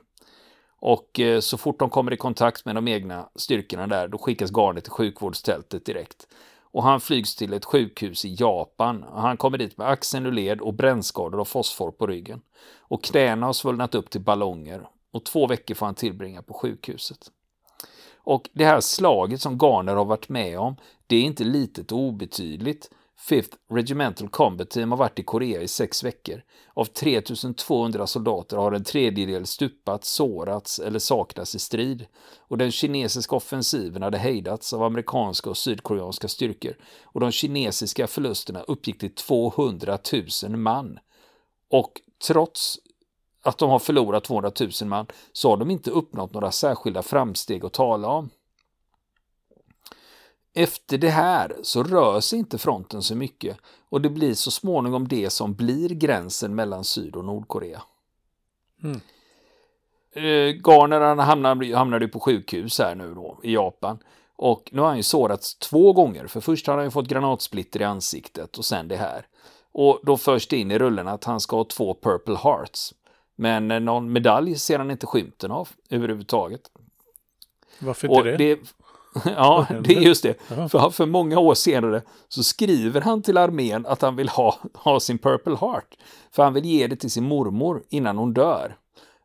Och 0.84 1.20
eh, 1.20 1.40
så 1.40 1.58
fort 1.58 1.78
de 1.78 1.90
kommer 1.90 2.12
i 2.12 2.16
kontakt 2.16 2.64
med 2.64 2.74
de 2.74 2.88
egna 2.88 3.28
styrkorna 3.36 3.86
där, 3.86 4.08
då 4.08 4.18
skickas 4.18 4.50
Garnet 4.50 4.84
till 4.84 4.92
sjukvårdstältet 4.92 5.84
direkt. 5.84 6.26
Och 6.62 6.82
han 6.82 7.00
flygs 7.00 7.36
till 7.36 7.52
ett 7.52 7.64
sjukhus 7.64 8.24
i 8.24 8.36
Japan. 8.38 9.04
Han 9.12 9.36
kommer 9.36 9.58
dit 9.58 9.78
med 9.78 9.88
axeln 9.88 10.26
ur 10.26 10.32
led 10.32 10.60
och 10.60 10.74
brännskador 10.74 11.40
och 11.40 11.48
fosfor 11.48 11.90
på 11.90 12.06
ryggen. 12.06 12.40
Och 12.78 13.04
knäna 13.04 13.46
har 13.46 13.52
svullnat 13.52 13.94
upp 13.94 14.10
till 14.10 14.20
ballonger. 14.20 14.88
Och 15.12 15.24
två 15.24 15.46
veckor 15.46 15.74
får 15.74 15.86
han 15.86 15.94
tillbringa 15.94 16.42
på 16.42 16.54
sjukhuset. 16.54 17.30
Och 18.16 18.50
det 18.52 18.64
här 18.64 18.80
slaget 18.80 19.40
som 19.40 19.58
Garner 19.58 19.94
har 19.96 20.04
varit 20.04 20.28
med 20.28 20.58
om, 20.58 20.76
det 21.06 21.16
är 21.16 21.22
inte 21.22 21.44
litet 21.44 21.92
och 21.92 21.98
obetydligt. 21.98 22.90
Fifth 23.18 23.56
Regimental 23.70 24.28
Combat 24.28 24.70
Team 24.70 24.90
har 24.90 24.98
varit 24.98 25.18
i 25.18 25.22
Korea 25.22 25.62
i 25.62 25.68
sex 25.68 26.04
veckor. 26.04 26.42
Av 26.74 26.84
3200 26.84 28.06
soldater 28.06 28.56
har 28.56 28.72
en 28.72 28.84
tredjedel 28.84 29.46
stupat, 29.46 30.04
sårats 30.04 30.78
eller 30.78 30.98
saknats 30.98 31.54
i 31.54 31.58
strid. 31.58 32.06
Och 32.38 32.58
den 32.58 32.70
kinesiska 32.70 33.36
offensiven 33.36 34.02
hade 34.02 34.18
hejdats 34.18 34.72
av 34.72 34.82
amerikanska 34.82 35.50
och 35.50 35.56
sydkoreanska 35.56 36.28
styrkor. 36.28 36.76
Och 37.04 37.20
de 37.20 37.30
kinesiska 37.30 38.06
förlusterna 38.06 38.60
uppgick 38.62 38.98
till 38.98 39.14
200 39.14 39.98
000 40.42 40.56
man. 40.56 40.98
Och 41.70 41.92
trots 42.26 42.78
att 43.42 43.58
de 43.58 43.70
har 43.70 43.78
förlorat 43.78 44.24
200 44.24 44.52
000 44.60 44.70
man 44.88 45.06
så 45.32 45.50
har 45.50 45.56
de 45.56 45.70
inte 45.70 45.90
uppnått 45.90 46.32
några 46.32 46.50
särskilda 46.50 47.02
framsteg 47.02 47.64
att 47.64 47.72
tala 47.72 48.08
om. 48.08 48.30
Efter 50.54 50.98
det 50.98 51.10
här 51.10 51.56
så 51.62 51.82
rör 51.82 52.20
sig 52.20 52.38
inte 52.38 52.58
fronten 52.58 53.02
så 53.02 53.16
mycket 53.16 53.56
och 53.88 54.00
det 54.00 54.08
blir 54.10 54.34
så 54.34 54.50
småningom 54.50 55.08
det 55.08 55.30
som 55.30 55.54
blir 55.54 55.88
gränsen 55.88 56.54
mellan 56.54 56.84
Syd 56.84 57.16
och 57.16 57.24
Nordkorea. 57.24 57.82
Mm. 58.82 59.00
Eh, 60.12 60.54
Garner 60.54 61.00
han 61.00 61.18
hamnade, 61.18 61.76
hamnade 61.76 62.08
på 62.08 62.20
sjukhus 62.20 62.78
här 62.78 62.94
nu 62.94 63.14
då 63.14 63.40
i 63.42 63.54
Japan 63.54 63.98
och 64.36 64.70
nu 64.72 64.80
har 64.80 64.88
han 64.88 64.96
ju 64.96 65.02
sårats 65.02 65.58
två 65.58 65.92
gånger 65.92 66.26
för 66.26 66.40
först 66.40 66.66
har 66.66 66.74
han 66.76 66.84
ju 66.84 66.90
fått 66.90 67.08
granatsplitter 67.08 67.80
i 67.80 67.84
ansiktet 67.84 68.58
och 68.58 68.64
sen 68.64 68.88
det 68.88 68.96
här. 68.96 69.26
Och 69.72 70.00
då 70.02 70.16
förs 70.16 70.48
det 70.48 70.56
in 70.56 70.70
i 70.70 70.78
rullen 70.78 71.08
att 71.08 71.24
han 71.24 71.40
ska 71.40 71.56
ha 71.56 71.64
två 71.64 71.94
Purple 72.02 72.36
Hearts. 72.36 72.94
Men 73.36 73.68
någon 73.68 74.12
medalj 74.12 74.54
ser 74.54 74.78
han 74.78 74.90
inte 74.90 75.06
skymten 75.06 75.50
av 75.50 75.68
överhuvudtaget. 75.90 76.60
Varför 77.78 78.08
inte 78.08 78.32
och 78.32 78.38
det? 78.38 78.58
Ja, 79.24 79.66
det 79.84 79.96
är 79.96 80.00
just 80.00 80.22
det. 80.22 80.34
För, 80.70 80.90
för 80.90 81.06
många 81.06 81.38
år 81.38 81.54
senare 81.54 82.02
så 82.28 82.42
skriver 82.42 83.00
han 83.00 83.22
till 83.22 83.38
armén 83.38 83.86
att 83.86 84.02
han 84.02 84.16
vill 84.16 84.28
ha, 84.28 84.58
ha 84.74 85.00
sin 85.00 85.18
Purple 85.18 85.56
Heart. 85.56 85.96
För 86.32 86.42
han 86.42 86.54
vill 86.54 86.64
ge 86.64 86.86
det 86.86 86.96
till 86.96 87.10
sin 87.10 87.24
mormor 87.24 87.82
innan 87.88 88.18
hon 88.18 88.34
dör. 88.34 88.76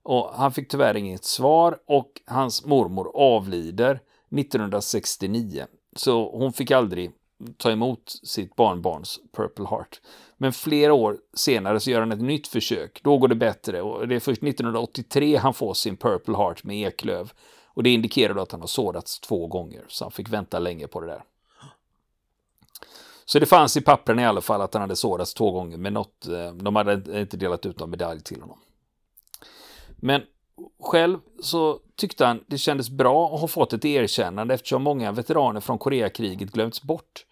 Och 0.04 0.32
han 0.34 0.52
fick 0.52 0.70
tyvärr 0.70 0.98
inget 0.98 1.24
svar 1.24 1.78
och 1.88 2.22
hans 2.26 2.66
mormor 2.66 3.12
avlider 3.14 4.00
1969. 4.32 5.66
Så 5.96 6.38
hon 6.38 6.54
fick 6.54 6.72
aldrig 6.72 7.12
ta 7.58 7.72
emot 7.72 8.20
sitt 8.24 8.56
barnbarns 8.56 9.20
Purple 9.38 9.66
Heart. 9.70 10.02
Men 10.38 10.54
flera 10.54 10.94
år 10.94 11.18
senare 11.34 11.80
så 11.80 11.92
gör 11.92 12.00
han 12.00 12.12
ett 12.12 12.22
nytt 12.22 12.48
försök. 12.48 13.00
Då 13.04 13.18
går 13.18 13.28
det 13.28 13.36
bättre 13.36 13.82
och 13.82 14.08
det 14.08 14.16
är 14.16 14.20
först 14.20 14.44
1983 14.44 15.36
han 15.36 15.54
får 15.54 15.74
sin 15.74 15.98
Purple 15.98 16.38
Heart 16.38 16.64
med 16.64 16.88
Eklöv. 16.88 17.32
Och 17.80 17.84
det 17.84 17.90
indikerar 17.90 18.36
att 18.36 18.52
han 18.52 18.62
har 18.62 18.68
sårats 18.68 19.20
två 19.20 19.48
gånger, 19.48 19.86
så 19.88 20.06
han 20.06 20.12
fick 20.12 20.30
vänta 20.30 20.60
länge 20.60 20.88
på 20.88 21.02
det 21.02 21.08
där. 21.08 21.24
Så 23.26 23.40
det 23.40 23.46
fanns 23.46 23.78
i 23.78 23.82
pappren 23.82 24.20
i 24.20 24.26
alla 24.26 24.42
fall 24.42 24.62
att 24.62 24.74
han 24.74 24.82
hade 24.82 24.96
sårats 24.96 25.34
två 25.34 25.52
gånger, 25.52 25.78
men 25.78 25.94
något, 25.94 26.28
eh, 26.28 26.54
de 26.54 26.76
hade 26.76 27.22
inte 27.22 27.38
delat 27.38 27.66
ut 27.66 27.80
någon 27.80 27.90
medalj 27.90 28.22
till 28.22 28.42
honom. 28.42 28.60
Men 29.96 30.22
själv 30.80 31.20
så 31.42 31.80
tyckte 31.96 32.26
han 32.26 32.44
det 32.48 32.58
kändes 32.58 32.90
bra 32.90 33.34
att 33.34 33.42
ha 33.42 33.48
fått 33.48 33.74
ett 33.74 33.86
erkännande 33.86 34.54
eftersom 34.54 34.84
många 34.84 35.12
veteraner 35.12 35.60
från 35.60 35.78
Koreakriget 35.78 36.52
glömts 36.52 36.82
bort. 36.82 37.26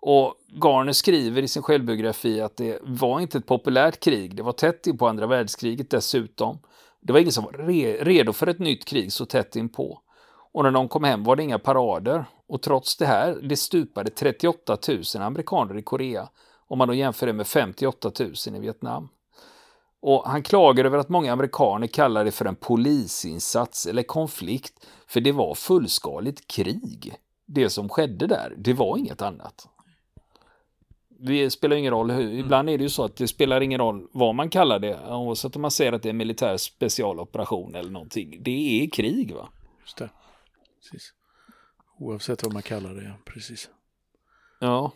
Och 0.00 0.34
Garner 0.64 0.92
skriver 0.92 1.42
i 1.42 1.48
sin 1.48 1.62
självbiografi 1.62 2.40
att 2.40 2.56
det 2.56 2.78
var 2.82 3.20
inte 3.20 3.38
ett 3.38 3.46
populärt 3.46 4.00
krig, 4.00 4.36
det 4.36 4.42
var 4.42 4.52
tätt 4.52 4.86
in 4.86 4.98
på 4.98 5.08
andra 5.08 5.26
världskriget 5.26 5.90
dessutom. 5.90 6.58
Det 7.00 7.12
var 7.12 7.20
ingen 7.20 7.32
som 7.32 7.44
var 7.44 7.52
redo 8.04 8.32
för 8.32 8.46
ett 8.46 8.58
nytt 8.58 8.84
krig 8.84 9.12
så 9.12 9.26
tätt 9.26 9.56
inpå. 9.56 10.00
Och 10.52 10.64
när 10.64 10.70
de 10.70 10.88
kom 10.88 11.04
hem 11.04 11.24
var 11.24 11.36
det 11.36 11.42
inga 11.42 11.58
parader. 11.58 12.24
Och 12.48 12.62
trots 12.62 12.96
det 12.96 13.06
här, 13.06 13.38
det 13.42 13.56
stupade 13.56 14.10
38 14.10 14.78
000 14.88 15.02
amerikaner 15.22 15.78
i 15.78 15.82
Korea. 15.82 16.28
Om 16.68 16.78
man 16.78 16.88
då 16.88 16.94
jämför 16.94 17.26
det 17.26 17.32
med 17.32 17.46
58 17.46 18.12
000 18.18 18.32
i 18.56 18.58
Vietnam. 18.58 19.08
Och 20.02 20.28
han 20.28 20.42
klagar 20.42 20.84
över 20.84 20.98
att 20.98 21.08
många 21.08 21.32
amerikaner 21.32 21.86
kallar 21.86 22.24
det 22.24 22.30
för 22.30 22.44
en 22.44 22.56
polisinsats 22.56 23.86
eller 23.86 24.02
konflikt. 24.02 24.86
För 25.06 25.20
det 25.20 25.32
var 25.32 25.54
fullskaligt 25.54 26.46
krig. 26.46 27.14
Det 27.46 27.70
som 27.70 27.88
skedde 27.88 28.26
där, 28.26 28.54
det 28.56 28.72
var 28.72 28.96
inget 28.96 29.22
annat 29.22 29.68
det 31.22 31.50
spelar 31.50 31.76
ingen 31.76 31.90
roll 31.90 32.10
hur. 32.10 32.24
Mm. 32.24 32.38
Ibland 32.38 32.70
är 32.70 32.78
det 32.78 32.84
ju 32.84 32.90
så 32.90 33.04
att 33.04 33.16
det 33.16 33.28
spelar 33.28 33.60
ingen 33.60 33.80
roll 33.80 34.08
vad 34.12 34.34
man 34.34 34.50
kallar 34.50 34.78
det. 34.78 34.98
Oavsett 35.08 35.56
om 35.56 35.62
man 35.62 35.70
säger 35.70 35.92
att 35.92 36.02
det 36.02 36.08
är 36.08 36.12
militär 36.12 36.56
specialoperation 36.56 37.74
eller 37.74 37.90
någonting. 37.90 38.42
Det 38.42 38.84
är 38.84 38.90
krig 38.90 39.34
va? 39.34 39.48
Just 39.80 39.96
det. 39.96 40.10
Precis. 40.82 41.12
Oavsett 41.98 42.42
vad 42.42 42.52
man 42.52 42.62
kallar 42.62 42.94
det, 42.94 43.14
precis. 43.24 43.70
Ja. 44.60 44.92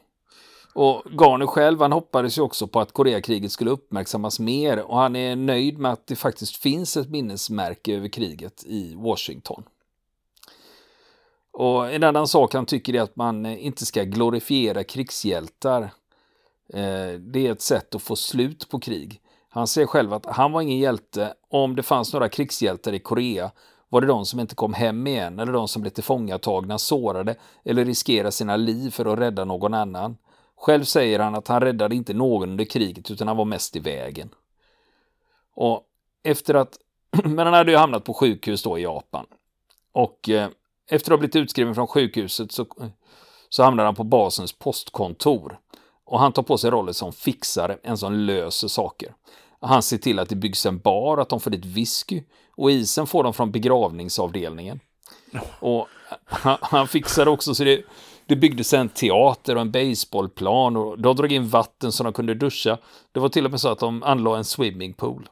Och 0.74 1.02
Garner 1.10 1.46
själv, 1.46 1.80
han 1.80 1.92
hoppades 1.92 2.38
ju 2.38 2.42
också 2.42 2.66
på 2.66 2.80
att 2.80 2.92
Koreakriget 2.92 3.52
skulle 3.52 3.70
uppmärksammas 3.70 4.40
mer 4.40 4.82
och 4.82 4.98
han 4.98 5.16
är 5.16 5.36
nöjd 5.36 5.78
med 5.78 5.92
att 5.92 6.06
det 6.06 6.16
faktiskt 6.16 6.56
finns 6.56 6.96
ett 6.96 7.10
minnesmärke 7.10 7.96
över 7.96 8.08
kriget 8.08 8.64
i 8.66 8.94
Washington. 8.94 9.64
Och 11.52 11.92
en 11.92 12.04
annan 12.04 12.28
sak 12.28 12.54
han 12.54 12.66
tycker 12.66 12.94
är 12.94 13.00
att 13.00 13.16
man 13.16 13.46
inte 13.46 13.86
ska 13.86 14.02
glorifiera 14.02 14.84
krigshjältar. 14.84 15.90
Eh, 16.68 17.12
det 17.20 17.46
är 17.46 17.52
ett 17.52 17.62
sätt 17.62 17.94
att 17.94 18.02
få 18.02 18.16
slut 18.16 18.68
på 18.68 18.80
krig. 18.80 19.20
Han 19.48 19.66
säger 19.66 19.86
själv 19.86 20.12
att 20.12 20.26
han 20.26 20.52
var 20.52 20.60
ingen 20.60 20.78
hjälte. 20.78 21.34
Om 21.48 21.76
det 21.76 21.82
fanns 21.82 22.12
några 22.12 22.28
krigshjältar 22.28 22.92
i 22.92 22.98
Korea 22.98 23.50
var 23.88 24.00
det 24.00 24.06
de 24.06 24.26
som 24.26 24.40
inte 24.40 24.54
kom 24.54 24.74
hem 24.74 25.06
igen 25.06 25.38
eller 25.38 25.52
de 25.52 25.68
som 25.68 25.82
blev 25.82 25.90
tillfångatagna, 25.90 26.78
sårade 26.78 27.34
eller 27.64 27.84
riskerade 27.84 28.32
sina 28.32 28.56
liv 28.56 28.90
för 28.90 29.12
att 29.12 29.18
rädda 29.18 29.44
någon 29.44 29.74
annan. 29.74 30.16
Själv 30.56 30.84
säger 30.84 31.18
han 31.18 31.34
att 31.34 31.48
han 31.48 31.60
räddade 31.60 31.94
inte 31.94 32.14
någon 32.14 32.50
under 32.50 32.64
kriget 32.64 33.10
utan 33.10 33.28
han 33.28 33.36
var 33.36 33.44
mest 33.44 33.76
i 33.76 33.78
vägen. 33.78 34.28
Och 35.54 35.82
efter 36.22 36.54
att, 36.54 36.78
men 37.24 37.38
han 37.38 37.54
hade 37.54 37.70
ju 37.70 37.76
hamnat 37.76 38.04
på 38.04 38.14
sjukhus 38.14 38.62
då 38.62 38.78
i 38.78 38.82
Japan. 38.82 39.26
Och 39.92 40.28
eh, 40.28 40.48
efter 40.90 41.12
att 41.12 41.16
ha 41.16 41.18
blivit 41.18 41.36
utskriven 41.36 41.74
från 41.74 41.86
sjukhuset 41.86 42.52
så, 42.52 42.66
så 43.48 43.62
hamnade 43.62 43.86
han 43.86 43.94
på 43.94 44.04
basens 44.04 44.52
postkontor. 44.52 45.58
Och 46.06 46.20
han 46.20 46.32
tar 46.32 46.42
på 46.42 46.58
sig 46.58 46.70
rollen 46.70 46.94
som 46.94 47.12
fixare, 47.12 47.78
en 47.82 47.98
som 47.98 48.12
löser 48.12 48.68
saker. 48.68 49.14
Han 49.60 49.82
ser 49.82 49.98
till 49.98 50.18
att 50.18 50.28
det 50.28 50.36
byggs 50.36 50.66
en 50.66 50.78
bar, 50.78 51.18
att 51.18 51.28
de 51.28 51.40
får 51.40 51.50
dit 51.50 51.64
whisky 51.64 52.22
och 52.50 52.70
isen 52.70 53.06
får 53.06 53.24
de 53.24 53.34
från 53.34 53.50
begravningsavdelningen. 53.50 54.80
Och 55.60 55.88
han, 56.24 56.58
han 56.60 56.88
fixar 56.88 57.28
också 57.28 57.54
så 57.54 57.64
det, 57.64 57.84
det 58.26 58.36
byggdes 58.36 58.72
en 58.72 58.88
teater 58.88 59.54
och 59.54 59.60
en 59.60 59.70
baseballplan 59.70 60.76
och 60.76 60.98
de 60.98 61.16
drog 61.16 61.32
in 61.32 61.48
vatten 61.48 61.92
så 61.92 62.04
de 62.04 62.12
kunde 62.12 62.34
duscha. 62.34 62.78
Det 63.12 63.20
var 63.20 63.28
till 63.28 63.44
och 63.44 63.50
med 63.50 63.60
så 63.60 63.68
att 63.68 63.78
de 63.78 64.02
anlade 64.02 64.36
en 64.36 64.44
swimmingpool. 64.44 65.28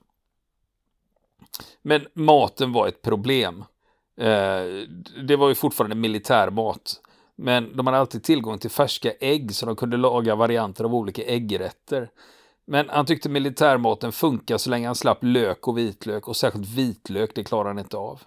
Men 1.83 2.07
maten 2.15 2.73
var 2.73 2.89
ett 2.89 3.03
problem. 3.03 3.65
Eh, 4.17 4.87
det 5.23 5.37
var 5.37 5.49
ju 5.49 5.55
fortfarande 5.55 5.97
militärmat. 5.97 7.01
Men 7.37 7.77
de 7.77 7.87
hade 7.87 7.99
alltid 7.99 8.23
tillgång 8.23 8.59
till 8.59 8.71
färska 8.71 9.13
ägg 9.21 9.55
så 9.55 9.67
de 9.67 9.77
kunde 9.77 9.97
laga 9.97 10.35
varianter 10.35 10.85
av 10.85 10.95
olika 10.95 11.23
äggrätter. 11.23 12.11
Men 12.65 12.89
han 12.89 13.07
tyckte 13.07 13.29
militärmaten 13.29 14.13
funkar 14.13 14.59
så 14.59 14.71
länge 14.71 14.87
han 14.87 14.95
slapp 14.95 15.19
lök 15.21 15.69
och 15.69 15.79
vitlök 15.79 16.29
och 16.29 16.37
särskilt 16.37 16.69
vitlök, 16.69 17.35
det 17.35 17.45
klarar 17.45 17.69
han 17.69 17.79
inte 17.79 17.97
av. 17.97 18.23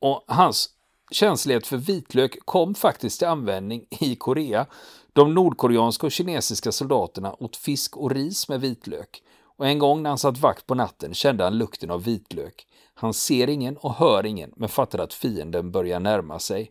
Och 0.00 0.24
hans 0.26 0.70
känslighet 1.10 1.66
för 1.66 1.76
vitlök 1.76 2.38
kom 2.44 2.74
faktiskt 2.74 3.18
till 3.18 3.28
användning 3.28 3.86
i 3.90 4.16
Korea. 4.16 4.66
De 5.12 5.34
nordkoreanska 5.34 6.06
och 6.06 6.12
kinesiska 6.12 6.72
soldaterna 6.72 7.36
åt 7.38 7.56
fisk 7.56 7.96
och 7.96 8.10
ris 8.10 8.48
med 8.48 8.60
vitlök. 8.60 9.22
Och 9.56 9.66
en 9.66 9.78
gång 9.78 10.02
när 10.02 10.10
han 10.10 10.18
satt 10.18 10.38
vakt 10.38 10.66
på 10.66 10.74
natten 10.74 11.14
kände 11.14 11.44
han 11.44 11.58
lukten 11.58 11.90
av 11.90 12.04
vitlök. 12.04 12.66
Han 12.94 13.14
ser 13.14 13.48
ingen 13.48 13.76
och 13.76 13.94
hör 13.94 14.26
ingen, 14.26 14.52
men 14.56 14.68
fattar 14.68 14.98
att 14.98 15.14
fienden 15.14 15.70
börjar 15.70 16.00
närma 16.00 16.38
sig. 16.38 16.70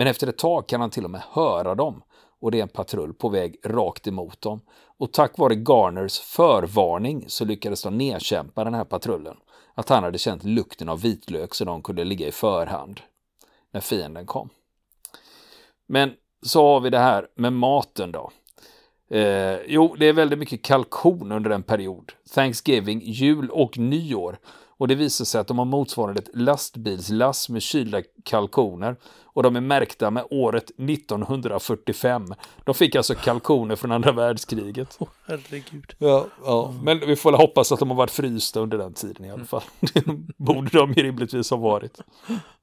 Men 0.00 0.06
efter 0.06 0.26
ett 0.26 0.38
tag 0.38 0.68
kan 0.68 0.80
han 0.80 0.90
till 0.90 1.04
och 1.04 1.10
med 1.10 1.22
höra 1.30 1.74
dem 1.74 2.02
och 2.40 2.50
det 2.50 2.58
är 2.58 2.62
en 2.62 2.68
patrull 2.68 3.14
på 3.14 3.28
väg 3.28 3.56
rakt 3.64 4.06
emot 4.06 4.40
dem. 4.40 4.60
Och 4.98 5.12
tack 5.12 5.38
vare 5.38 5.54
Garners 5.54 6.18
förvarning 6.18 7.24
så 7.26 7.44
lyckades 7.44 7.82
de 7.82 7.98
nedkämpa 7.98 8.64
den 8.64 8.74
här 8.74 8.84
patrullen. 8.84 9.36
Att 9.74 9.88
han 9.88 10.04
hade 10.04 10.18
känt 10.18 10.44
lukten 10.44 10.88
av 10.88 11.00
vitlök 11.00 11.54
så 11.54 11.64
de 11.64 11.82
kunde 11.82 12.04
ligga 12.04 12.26
i 12.26 12.32
förhand 12.32 13.00
när 13.70 13.80
fienden 13.80 14.26
kom. 14.26 14.48
Men 15.86 16.12
så 16.42 16.66
har 16.66 16.80
vi 16.80 16.90
det 16.90 16.98
här 16.98 17.28
med 17.34 17.52
maten 17.52 18.12
då. 18.12 18.30
Eh, 19.10 19.58
jo, 19.66 19.96
det 19.98 20.06
är 20.06 20.12
väldigt 20.12 20.38
mycket 20.38 20.62
kalkon 20.62 21.32
under 21.32 21.50
en 21.50 21.62
period. 21.62 22.12
Thanksgiving, 22.34 23.00
jul 23.04 23.50
och 23.50 23.78
nyår. 23.78 24.38
Och 24.80 24.88
det 24.88 24.94
visar 24.94 25.24
sig 25.24 25.40
att 25.40 25.46
de 25.46 25.58
har 25.58 25.64
motsvarande 25.64 26.20
ett 26.20 26.30
lastbilslass 26.34 27.48
med 27.48 27.62
kylda 27.62 28.02
kalkoner. 28.24 28.96
Och 29.24 29.42
de 29.42 29.56
är 29.56 29.60
märkta 29.60 30.10
med 30.10 30.24
året 30.30 30.70
1945. 30.78 32.34
De 32.64 32.74
fick 32.74 32.94
alltså 32.94 33.14
kalkoner 33.14 33.76
från 33.76 33.92
andra 33.92 34.12
världskriget. 34.12 34.96
Oh, 34.98 35.08
herregud. 35.26 35.94
Ja, 35.98 36.26
ja. 36.44 36.68
Mm. 36.68 36.84
men 36.84 37.08
vi 37.08 37.16
får 37.16 37.32
hoppas 37.32 37.72
att 37.72 37.78
de 37.78 37.90
har 37.90 37.96
varit 37.96 38.10
frysta 38.10 38.60
under 38.60 38.78
den 38.78 38.94
tiden 38.94 39.24
i 39.24 39.30
alla 39.30 39.44
fall. 39.44 39.62
Mm. 40.06 40.26
borde 40.36 40.78
de 40.78 40.92
ju 40.92 41.02
rimligtvis 41.02 41.50
ha 41.50 41.56
varit. 41.56 42.00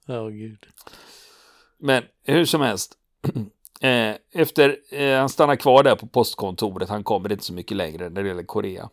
Ja, 0.06 0.20
oh, 0.20 0.30
gud. 0.30 0.66
Men 1.80 2.04
hur 2.24 2.46
som 2.46 2.62
helst. 2.62 2.94
Eh, 3.82 4.16
efter, 4.34 4.78
eh, 4.92 5.20
han 5.20 5.30
stannar 5.30 5.56
kvar 5.56 5.84
där 5.84 5.96
på 5.96 6.08
postkontoret, 6.08 6.90
han 6.90 7.04
kommer 7.04 7.32
inte 7.32 7.44
så 7.44 7.54
mycket 7.54 7.78
längre 7.78 8.10
när 8.10 8.24
det 8.24 8.28
gäller 8.28 8.44
Korea. 8.44 8.90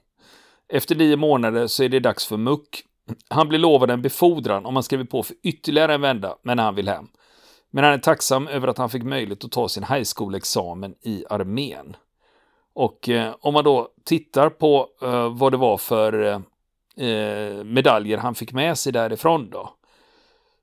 Efter 0.68 0.94
nio 0.94 1.16
månader 1.16 1.66
så 1.66 1.82
är 1.84 1.88
det 1.88 2.00
dags 2.00 2.26
för 2.26 2.36
muck. 2.36 2.84
Han 3.28 3.48
blir 3.48 3.58
lovad 3.58 3.90
en 3.90 4.02
befordran 4.02 4.66
om 4.66 4.76
han 4.76 4.82
skriver 4.82 5.04
på 5.04 5.22
för 5.22 5.36
ytterligare 5.42 5.94
en 5.94 6.00
vända, 6.00 6.36
men 6.42 6.58
han 6.58 6.74
vill 6.74 6.88
hem. 6.88 7.08
Men 7.70 7.84
han 7.84 7.92
är 7.92 7.98
tacksam 7.98 8.48
över 8.48 8.68
att 8.68 8.78
han 8.78 8.90
fick 8.90 9.02
möjlighet 9.02 9.44
att 9.44 9.52
ta 9.52 9.68
sin 9.68 9.84
high 9.84 10.04
school-examen 10.16 10.94
i 11.02 11.24
armén. 11.30 11.96
Och 12.74 13.08
eh, 13.08 13.34
om 13.40 13.54
man 13.54 13.64
då 13.64 13.88
tittar 14.04 14.50
på 14.50 14.88
eh, 15.02 15.36
vad 15.36 15.52
det 15.52 15.56
var 15.56 15.76
för 15.76 16.22
eh, 16.22 16.40
eh 17.08 17.64
medaljer 17.64 18.18
han 18.18 18.34
fick 18.34 18.52
med 18.52 18.78
sig 18.78 18.92
därifrån 18.92 19.50
då. 19.50 19.74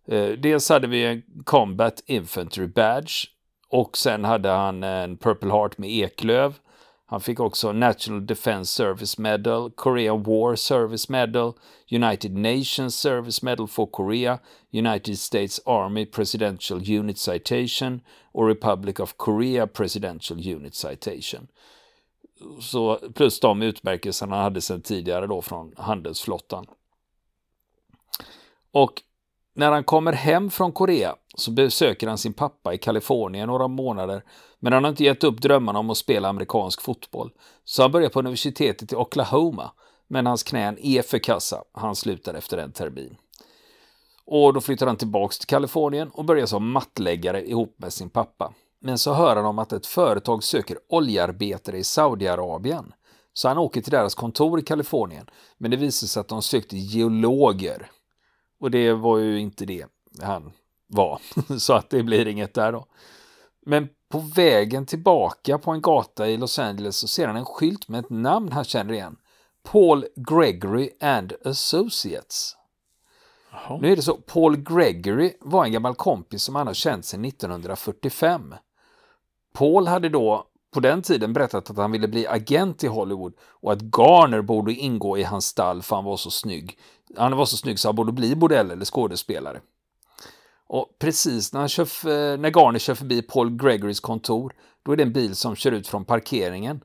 Eh, 0.07 0.29
dels 0.29 0.69
hade 0.69 0.87
vi 0.87 1.05
en 1.05 1.23
Combat 1.43 2.03
Infantry 2.05 2.67
Badge 2.67 3.27
och 3.69 3.97
sen 3.97 4.25
hade 4.25 4.49
han 4.49 4.83
en 4.83 5.17
Purple 5.17 5.51
Heart 5.51 5.77
med 5.77 5.89
eklöv. 5.89 6.53
Han 7.11 7.21
fick 7.21 7.39
också 7.39 7.71
National 7.71 8.25
Defense 8.25 8.71
Service 8.71 9.17
Medal, 9.17 9.71
Korea 9.71 10.15
War 10.15 10.55
Service 10.55 11.09
Medal, 11.09 11.53
United 11.91 12.31
Nations 12.31 12.95
Service 12.95 13.43
Medal 13.43 13.67
for 13.67 13.87
Korea, 13.87 14.39
United 14.73 15.19
States 15.19 15.61
Army 15.65 16.05
Presidential 16.05 16.77
Unit 16.99 17.17
Citation 17.17 18.01
och 18.31 18.47
Republic 18.47 18.99
of 18.99 19.13
Korea 19.17 19.67
Presidential 19.67 20.55
Unit 20.55 20.75
Citation. 20.75 21.47
Så, 22.61 22.99
plus 23.13 23.39
de 23.39 23.61
utmärkelserna 23.61 24.35
han 24.35 24.43
hade 24.43 24.61
sedan 24.61 24.81
tidigare 24.81 25.27
då 25.27 25.41
från 25.41 25.73
handelsflottan. 25.77 26.65
Och 28.71 29.01
när 29.53 29.71
han 29.71 29.83
kommer 29.83 30.13
hem 30.13 30.49
från 30.49 30.71
Korea 30.71 31.15
så 31.35 31.51
besöker 31.51 32.07
han 32.07 32.17
sin 32.17 32.33
pappa 32.33 32.73
i 32.73 32.77
Kalifornien 32.77 33.47
några 33.47 33.67
månader, 33.67 34.23
men 34.59 34.73
han 34.73 34.83
har 34.83 34.89
inte 34.89 35.03
gett 35.03 35.23
upp 35.23 35.41
drömmarna 35.41 35.79
om 35.79 35.89
att 35.89 35.97
spela 35.97 36.29
amerikansk 36.29 36.81
fotboll. 36.81 37.31
Så 37.63 37.81
han 37.81 37.91
börjar 37.91 38.09
på 38.09 38.19
universitetet 38.19 38.93
i 38.93 38.95
Oklahoma, 38.95 39.71
men 40.07 40.25
hans 40.25 40.43
knän 40.43 40.77
är 40.81 41.01
för 41.01 41.17
kassa. 41.17 41.63
Han 41.73 41.95
slutar 41.95 42.33
efter 42.33 42.57
en 42.57 42.71
termin. 42.71 43.17
Och 44.25 44.53
då 44.53 44.61
flyttar 44.61 44.87
han 44.87 44.97
tillbaks 44.97 45.39
till 45.39 45.47
Kalifornien 45.47 46.09
och 46.09 46.25
börjar 46.25 46.45
som 46.45 46.71
mattläggare 46.71 47.49
ihop 47.49 47.75
med 47.77 47.93
sin 47.93 48.09
pappa. 48.09 48.53
Men 48.81 48.97
så 48.97 49.13
hör 49.13 49.35
han 49.35 49.45
om 49.45 49.59
att 49.59 49.73
ett 49.73 49.85
företag 49.85 50.43
söker 50.43 50.77
oljearbetare 50.89 51.77
i 51.77 51.83
Saudiarabien. 51.83 52.93
Så 53.33 53.47
han 53.47 53.57
åker 53.57 53.81
till 53.81 53.91
deras 53.91 54.15
kontor 54.15 54.59
i 54.59 54.61
Kalifornien, 54.61 55.29
men 55.57 55.71
det 55.71 55.77
visar 55.77 56.07
sig 56.07 56.19
att 56.19 56.27
de 56.27 56.41
sökte 56.41 56.77
geologer. 56.77 57.91
Och 58.59 58.71
det 58.71 58.93
var 58.93 59.17
ju 59.17 59.39
inte 59.39 59.65
det 59.65 59.85
han 60.21 60.51
var. 60.91 61.21
Så 61.59 61.73
att 61.73 61.89
det 61.89 62.03
blir 62.03 62.27
inget 62.27 62.53
där 62.53 62.71
då. 62.71 62.85
Men 63.65 63.89
på 64.09 64.19
vägen 64.19 64.85
tillbaka 64.85 65.57
på 65.57 65.71
en 65.71 65.81
gata 65.81 66.27
i 66.27 66.37
Los 66.37 66.59
Angeles 66.59 66.97
så 66.97 67.07
ser 67.07 67.27
han 67.27 67.35
en 67.35 67.45
skylt 67.45 67.87
med 67.87 67.99
ett 67.99 68.09
namn 68.09 68.51
han 68.51 68.63
känner 68.63 68.93
igen. 68.93 69.15
Paul 69.63 70.05
Gregory 70.15 70.89
and 71.01 71.33
Associates. 71.45 72.55
Aha. 73.53 73.79
Nu 73.81 73.91
är 73.91 73.95
det 73.95 74.01
så, 74.01 74.13
Paul 74.13 74.57
Gregory 74.57 75.33
var 75.41 75.65
en 75.65 75.71
gammal 75.71 75.95
kompis 75.95 76.43
som 76.43 76.55
han 76.55 76.67
har 76.67 76.73
känt 76.73 77.05
sedan 77.05 77.25
1945. 77.25 78.55
Paul 79.53 79.87
hade 79.87 80.09
då 80.09 80.47
på 80.73 80.79
den 80.79 81.01
tiden 81.01 81.33
berättat 81.33 81.69
att 81.69 81.77
han 81.77 81.91
ville 81.91 82.07
bli 82.07 82.27
agent 82.27 82.83
i 82.83 82.87
Hollywood 82.87 83.33
och 83.41 83.71
att 83.71 83.81
Garner 83.81 84.41
borde 84.41 84.73
ingå 84.73 85.17
i 85.17 85.23
hans 85.23 85.45
stall 85.45 85.81
för 85.81 85.95
han 85.95 86.05
var 86.05 86.17
så 86.17 86.31
snygg. 86.31 86.79
Han 87.17 87.37
var 87.37 87.45
så 87.45 87.57
snygg 87.57 87.79
så 87.79 87.87
han 87.87 87.95
borde 87.95 88.11
bli 88.11 88.35
modell 88.35 88.71
eller 88.71 88.85
skådespelare. 88.85 89.61
Och 90.73 90.95
precis 90.99 91.53
när, 91.53 91.59
han 91.59 91.69
kör, 91.69 92.37
när 92.37 92.49
Garner 92.49 92.79
kör 92.79 92.95
förbi 92.95 93.21
Paul 93.21 93.57
Gregorys 93.57 93.99
kontor, 93.99 94.53
då 94.83 94.91
är 94.91 94.95
det 94.97 95.03
en 95.03 95.13
bil 95.13 95.35
som 95.35 95.55
kör 95.55 95.71
ut 95.71 95.87
från 95.87 96.05
parkeringen. 96.05 96.81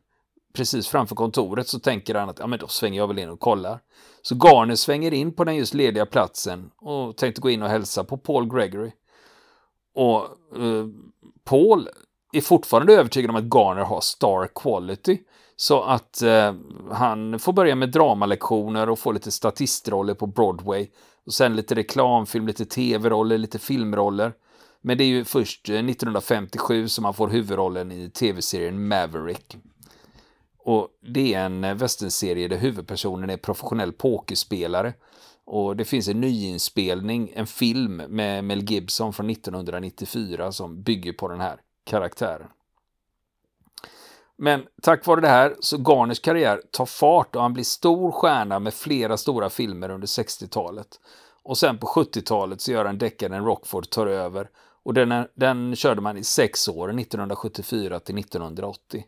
Precis 0.54 0.88
framför 0.88 1.14
kontoret 1.14 1.68
så 1.68 1.78
tänker 1.78 2.14
han 2.14 2.28
att 2.28 2.38
ja, 2.38 2.46
men 2.46 2.58
då 2.58 2.68
svänger 2.68 3.00
jag 3.00 3.08
väl 3.08 3.18
in 3.18 3.28
och 3.28 3.40
kollar. 3.40 3.80
Så 4.22 4.34
Garner 4.34 4.74
svänger 4.74 5.14
in 5.14 5.32
på 5.32 5.44
den 5.44 5.56
just 5.56 5.74
lediga 5.74 6.06
platsen 6.06 6.70
och 6.76 7.16
tänkte 7.16 7.40
gå 7.40 7.50
in 7.50 7.62
och 7.62 7.68
hälsa 7.68 8.04
på 8.04 8.16
Paul 8.16 8.54
Gregory. 8.54 8.90
Och 9.94 10.22
eh, 10.62 10.86
Paul 11.44 11.88
är 12.32 12.40
fortfarande 12.40 12.94
övertygad 12.94 13.30
om 13.30 13.36
att 13.36 13.54
Garner 13.54 13.82
har 13.82 14.00
star 14.00 14.48
quality. 14.54 15.18
Så 15.56 15.82
att 15.82 16.22
eh, 16.22 16.54
han 16.92 17.38
får 17.38 17.52
börja 17.52 17.74
med 17.74 17.90
dramalektioner 17.92 18.88
och 18.88 18.98
få 18.98 19.12
lite 19.12 19.30
statistroller 19.32 20.14
på 20.14 20.26
Broadway. 20.26 20.88
Och 21.26 21.34
sen 21.34 21.56
lite 21.56 21.74
reklamfilm, 21.74 22.46
lite 22.46 22.66
tv-roller, 22.66 23.38
lite 23.38 23.58
filmroller. 23.58 24.32
Men 24.80 24.98
det 24.98 25.04
är 25.04 25.08
ju 25.08 25.24
först 25.24 25.68
eh, 25.68 25.74
1957 25.74 26.88
som 26.88 27.04
han 27.04 27.14
får 27.14 27.28
huvudrollen 27.28 27.92
i 27.92 28.10
tv-serien 28.10 28.88
Maverick. 28.88 29.56
Och 30.58 30.88
det 31.14 31.34
är 31.34 31.44
en 31.44 31.64
eh, 31.64 31.74
västernserie 31.74 32.48
där 32.48 32.56
huvudpersonen 32.56 33.30
är 33.30 33.36
professionell 33.36 33.92
pokerspelare. 33.92 34.94
Och 35.44 35.76
det 35.76 35.84
finns 35.84 36.08
en 36.08 36.20
nyinspelning, 36.20 37.32
en 37.34 37.46
film 37.46 37.96
med 37.96 38.44
Mel 38.44 38.70
Gibson 38.70 39.12
från 39.12 39.30
1994 39.30 40.52
som 40.52 40.82
bygger 40.82 41.12
på 41.12 41.28
den 41.28 41.40
här 41.40 41.60
karaktären. 41.84 42.48
Men 44.38 44.66
tack 44.82 45.06
vare 45.06 45.20
det 45.20 45.28
här 45.28 45.56
så 45.60 45.76
Garners 45.76 46.20
karriär 46.20 46.62
tar 46.70 46.86
fart 46.86 47.36
och 47.36 47.42
han 47.42 47.52
blir 47.52 47.64
stor 47.64 48.12
stjärna 48.12 48.58
med 48.58 48.74
flera 48.74 49.16
stora 49.16 49.50
filmer 49.50 49.90
under 49.90 50.06
60-talet. 50.06 50.88
Och 51.42 51.58
sen 51.58 51.78
på 51.78 51.86
70-talet 51.86 52.60
så 52.60 52.72
gör 52.72 52.84
han 52.84 52.98
deckaren 52.98 53.44
Rockford 53.44 53.90
tar 53.90 54.06
över 54.06 54.48
och 54.84 54.94
den, 54.94 55.26
den 55.34 55.76
körde 55.76 56.00
man 56.00 56.16
i 56.16 56.24
sex 56.24 56.68
år, 56.68 57.00
1974 57.00 58.00
till 58.00 58.18
1980. 58.18 59.04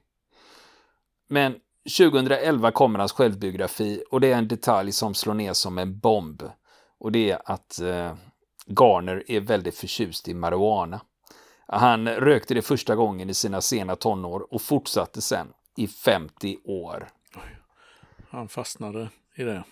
Men 1.28 1.54
2011 1.98 2.70
kommer 2.70 2.98
hans 2.98 3.12
självbiografi 3.12 4.02
och 4.10 4.20
det 4.20 4.32
är 4.32 4.38
en 4.38 4.48
detalj 4.48 4.92
som 4.92 5.14
slår 5.14 5.34
ner 5.34 5.52
som 5.52 5.78
en 5.78 5.98
bomb. 5.98 6.42
Och 6.98 7.12
det 7.12 7.30
är 7.30 7.40
att 7.44 7.80
eh, 7.80 8.14
Garner 8.66 9.30
är 9.30 9.40
väldigt 9.40 9.76
förtjust 9.76 10.28
i 10.28 10.34
marijuana. 10.34 11.00
Han 11.68 12.08
rökte 12.08 12.54
det 12.54 12.62
första 12.62 12.96
gången 12.96 13.30
i 13.30 13.34
sina 13.34 13.60
sena 13.60 13.96
tonår 13.96 14.54
och 14.54 14.62
fortsatte 14.62 15.20
sen 15.20 15.46
i 15.76 15.86
50 15.86 16.58
år. 16.64 17.08
Han 18.30 18.48
fastnade 18.48 19.08
i 19.36 19.42
det. 19.42 19.64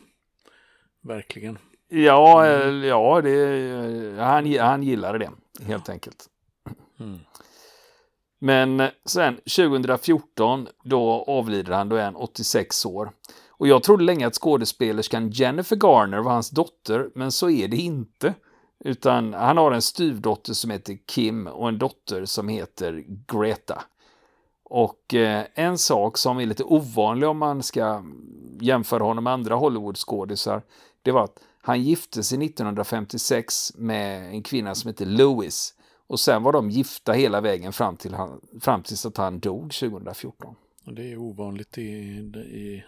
Verkligen. 1.01 1.59
Ja, 1.89 2.47
mm. 2.47 2.85
ja 2.85 3.21
det, 3.21 4.23
han, 4.23 4.59
han 4.59 4.83
gillade 4.83 5.19
det 5.19 5.31
helt 5.65 5.89
enkelt. 5.89 6.27
Mm. 7.01 7.19
Men 8.39 8.89
sen 9.05 9.37
2014 9.37 10.69
då 10.85 11.25
avlider 11.27 11.73
han, 11.73 11.89
då 11.89 11.97
är 11.97 12.05
han 12.05 12.17
86 12.17 12.87
år. 12.87 13.13
Och 13.49 13.69
jag 13.69 13.83
trodde 13.83 14.05
länge 14.05 14.27
att 14.27 14.35
skådespelerskan 14.35 15.31
Jennifer 15.31 15.77
Garner 15.77 16.19
var 16.19 16.33
hans 16.33 16.51
dotter, 16.51 17.11
men 17.15 17.33
så 17.33 17.51
är 17.51 17.69
det 17.69 17.77
inte. 17.77 18.35
Utan 18.87 19.35
han 19.35 19.57
har 19.57 19.73
en 19.73 19.83
styvdotter 19.83 20.53
som 20.53 20.71
heter 20.71 20.99
Kim 21.07 21.47
och 21.47 21.69
en 21.69 21.79
dotter 21.79 22.25
som 22.25 22.49
heter 22.49 23.05
Greta. 23.07 23.85
Och 24.65 25.15
eh, 25.15 25.47
en 25.55 25.79
sak 25.79 26.19
som 26.19 26.39
är 26.39 26.47
lite 26.47 26.65
ovanlig 26.65 27.29
om 27.29 27.39
man 27.39 27.63
ska 27.63 28.05
jämföra 28.61 29.05
honom 29.05 29.25
med 29.25 29.33
andra 29.33 29.55
Hollywoodskådisar, 29.55 30.63
det 31.03 31.13
var 31.13 31.25
att 31.25 31.39
han 31.63 31.83
gifte 31.83 32.23
sig 32.23 32.47
1956 32.47 33.73
med 33.77 34.31
en 34.31 34.43
kvinna 34.43 34.75
som 34.75 34.89
heter 34.89 35.07
Louis. 35.07 35.75
Och 36.07 36.21
sen 36.21 36.43
var 36.43 36.53
de 36.53 36.71
gifta 36.71 37.13
hela 37.13 37.41
vägen 37.41 37.73
fram, 37.73 37.97
till 37.97 38.15
han, 38.15 38.41
fram 38.61 38.83
tills 38.83 39.07
att 39.07 39.17
han 39.17 39.41
dog 39.41 39.73
2014. 39.73 40.55
Det 40.85 41.13
är 41.13 41.17
ovanligt 41.17 41.79
i, 41.79 41.83
i 41.83 42.85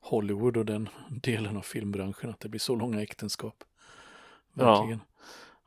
Hollywood 0.00 0.56
och 0.56 0.66
den 0.66 0.88
delen 1.10 1.56
av 1.56 1.62
filmbranschen 1.62 2.30
att 2.30 2.40
det 2.40 2.48
blir 2.48 2.60
så 2.60 2.76
långa 2.76 3.02
äktenskap. 3.02 3.64
Verkligen. 4.54 5.00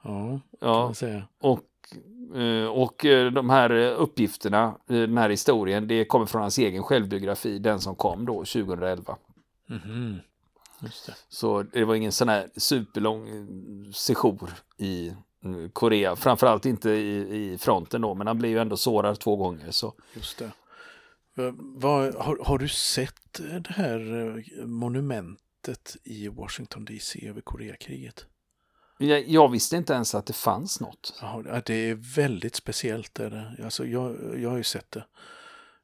Ja, 0.04 0.40
ja, 0.60 0.94
ja. 1.00 1.22
Och, 1.40 2.38
eh, 2.38 2.68
och 2.68 3.06
eh, 3.06 3.32
de 3.32 3.50
här 3.50 3.72
uppgifterna, 3.92 4.78
eh, 4.90 4.96
den 4.96 5.18
här 5.18 5.30
historien, 5.30 5.88
det 5.88 6.06
kommer 6.06 6.26
från 6.26 6.42
hans 6.42 6.58
egen 6.58 6.84
självbiografi, 6.84 7.60
den 7.60 7.80
som 7.82 7.96
kom 7.96 8.26
då 8.26 8.34
2011. 8.34 9.18
Mm. 9.70 10.20
Det. 10.80 11.16
Så 11.30 11.64
det 11.64 11.86
var 11.86 11.96
ingen 11.96 12.12
sån 12.12 12.30
här 12.30 12.50
superlång 12.58 13.28
sejour 13.94 14.50
i 14.78 15.14
Korea, 15.74 16.16
framförallt 16.16 16.66
inte 16.66 16.90
i, 16.90 17.52
i 17.54 17.58
fronten 17.58 18.02
då, 18.02 18.14
men 18.14 18.28
han 18.28 18.38
blev 18.38 18.52
ju 18.52 18.60
ändå 18.60 18.78
sårad 18.78 19.20
två 19.20 19.36
gånger. 19.36 19.72
Så. 19.72 19.94
Just 20.14 20.38
det. 20.40 20.52
Vad, 21.58 22.16
har, 22.16 22.40
har, 22.46 22.58
du 22.58 22.68
sett 22.68 23.34
det 23.34 23.74
här 23.74 24.66
monumentet 24.66 25.98
i 26.04 26.28
Washington 26.28 26.86
DC 26.86 27.28
över 27.28 27.42
Koreakriget? 27.42 28.26
Jag, 28.98 29.28
jag, 29.28 29.52
visste 29.52 29.78
inte 29.78 29.94
ens 29.94 30.16
att 30.16 30.26
det 30.26 30.34
fanns 30.34 30.80
något. 30.80 31.20
Ja, 31.22 31.62
det 31.66 31.74
är 31.74 31.96
väldigt 32.16 32.56
speciellt. 32.56 33.20
Är 33.20 33.30
det. 33.30 33.64
Alltså, 33.64 33.86
jag, 33.86 34.16
jag 34.38 34.50
har 34.50 34.58
ju 34.58 34.64
sett 34.64 34.92
det. 34.92 35.06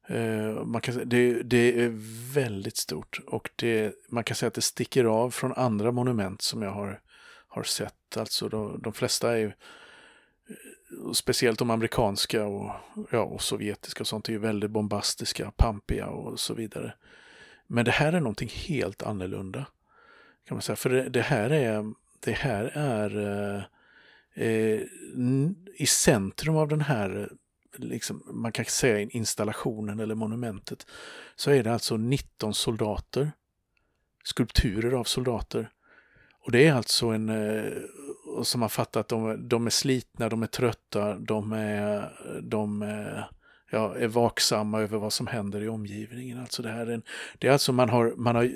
Uh, 0.09 0.63
man 0.63 0.81
kan, 0.81 1.09
det, 1.09 1.43
det 1.43 1.83
är 1.83 1.91
väldigt 2.33 2.77
stort 2.77 3.19
och 3.27 3.49
det, 3.55 3.93
man 4.09 4.23
kan 4.23 4.35
säga 4.35 4.47
att 4.47 4.53
det 4.53 4.61
sticker 4.61 5.05
av 5.05 5.31
från 5.31 5.53
andra 5.53 5.91
monument 5.91 6.41
som 6.41 6.61
jag 6.61 6.71
har, 6.71 7.01
har 7.47 7.63
sett. 7.63 8.17
Alltså 8.17 8.49
de, 8.49 8.81
de 8.81 8.93
flesta 8.93 9.31
är 9.31 9.37
ju, 9.37 9.47
eh, 9.47 11.11
speciellt 11.13 11.59
de 11.59 11.69
amerikanska 11.69 12.45
och, 12.45 12.71
ja, 13.11 13.19
och 13.21 13.41
sovjetiska 13.41 14.03
och 14.03 14.07
sånt 14.07 14.27
är 14.29 14.33
ju 14.33 14.39
väldigt 14.39 14.71
bombastiska, 14.71 15.51
pampiga 15.51 16.07
och 16.07 16.39
så 16.39 16.53
vidare. 16.53 16.93
Men 17.67 17.85
det 17.85 17.91
här 17.91 18.13
är 18.13 18.19
någonting 18.19 18.51
helt 18.53 19.03
annorlunda. 19.03 19.65
Kan 20.47 20.55
man 20.55 20.61
säga. 20.61 20.75
För 20.75 20.89
det, 20.89 21.09
det 21.09 21.21
här 21.21 21.49
är 21.49 21.93
det 22.21 22.31
här 22.31 22.65
är 22.73 23.17
eh, 23.17 23.63
eh 24.45 24.81
i 25.75 25.85
centrum 25.85 26.55
av 26.55 26.67
den 26.67 26.81
här, 26.81 27.31
liksom, 27.75 28.23
man 28.33 28.51
kan 28.51 28.65
säga 28.65 28.99
installationen 28.99 29.99
eller 29.99 30.15
monumentet, 30.15 30.87
så 31.35 31.51
är 31.51 31.63
det 31.63 31.73
alltså 31.73 31.97
19 31.97 32.53
soldater, 32.53 33.31
skulpturer 34.23 34.91
av 34.91 35.03
soldater. 35.03 35.69
Och 36.43 36.51
det 36.51 36.67
är 36.67 36.73
alltså 36.73 37.07
en, 37.07 37.29
eh, 37.29 37.73
som 38.43 38.59
man 38.59 38.69
fattat, 38.69 39.07
de, 39.07 39.47
de 39.49 39.65
är 39.65 39.69
slitna, 39.69 40.29
de 40.29 40.43
är 40.43 40.47
trötta, 40.47 41.15
de 41.15 41.51
är, 41.51 42.11
de 42.41 42.81
är, 42.81 43.29
ja, 43.71 43.95
är 43.95 44.07
vaksamma 44.07 44.81
över 44.81 44.97
vad 44.97 45.13
som 45.13 45.27
händer 45.27 45.61
i 45.61 45.69
omgivningen. 45.69 46.39
Alltså 46.39 46.61
det, 46.61 46.69
här 46.69 46.87
är 46.87 46.91
en, 46.91 47.03
det 47.39 47.47
är 47.47 47.51
alltså 47.51 47.73
man 47.73 47.89
har, 47.89 48.13
man 48.17 48.35
har 48.35 48.51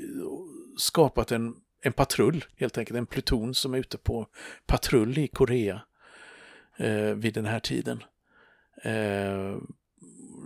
skapat 0.78 1.32
en 1.32 1.56
en 1.86 1.94
patrull, 1.94 2.46
helt 2.58 2.78
enkelt 2.78 2.98
en 2.98 3.06
pluton 3.06 3.56
som 3.56 3.74
är 3.74 3.78
ute 3.78 3.98
på 3.98 4.28
patrull 4.66 5.18
i 5.18 5.28
Korea 5.28 5.82
eh, 6.78 7.14
vid 7.16 7.34
den 7.34 7.46
här 7.46 7.60
tiden. 7.60 8.04
Eh, 8.84 9.58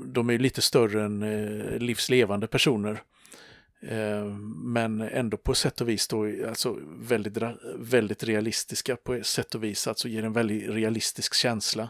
de 0.05 0.29
är 0.29 0.39
lite 0.39 0.61
större 0.61 1.03
än 1.03 1.23
eh, 1.23 1.77
livslevande 1.77 2.47
personer. 2.47 3.03
Eh, 3.81 4.25
men 4.63 5.01
ändå 5.01 5.37
på 5.37 5.55
sätt 5.55 5.81
och 5.81 5.89
vis 5.89 6.07
då, 6.07 6.47
alltså 6.47 6.77
väldigt, 6.87 7.37
väldigt 7.75 8.23
realistiska 8.23 8.95
på 8.95 9.23
sätt 9.23 9.55
och 9.55 9.63
vis, 9.63 9.87
alltså 9.87 10.07
ger 10.07 10.23
en 10.23 10.33
väldigt 10.33 10.69
realistisk 10.69 11.33
känsla 11.33 11.89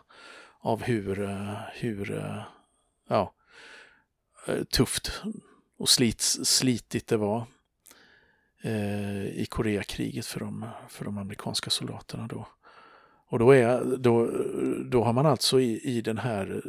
av 0.59 0.83
hur, 0.83 1.21
eh, 1.21 1.57
hur 1.73 2.11
eh, 2.11 2.41
ja, 3.09 3.33
eh, 4.47 4.63
tufft 4.63 5.21
och 5.77 5.89
slits, 5.89 6.39
slitigt 6.43 7.07
det 7.07 7.17
var 7.17 7.45
Eh, 8.61 9.25
i 9.25 9.45
Koreakriget 9.49 10.25
för 10.25 10.39
de, 10.39 10.65
för 10.89 11.05
de 11.05 11.17
amerikanska 11.17 11.69
soldaterna 11.69 12.27
då. 12.27 12.47
Och 13.31 13.39
då, 13.39 13.51
är, 13.51 13.97
då, 13.97 14.31
då 14.85 15.03
har 15.03 15.13
man 15.13 15.25
alltså 15.25 15.59
i, 15.59 15.81
i 15.83 16.01
den 16.01 16.17
här, 16.17 16.61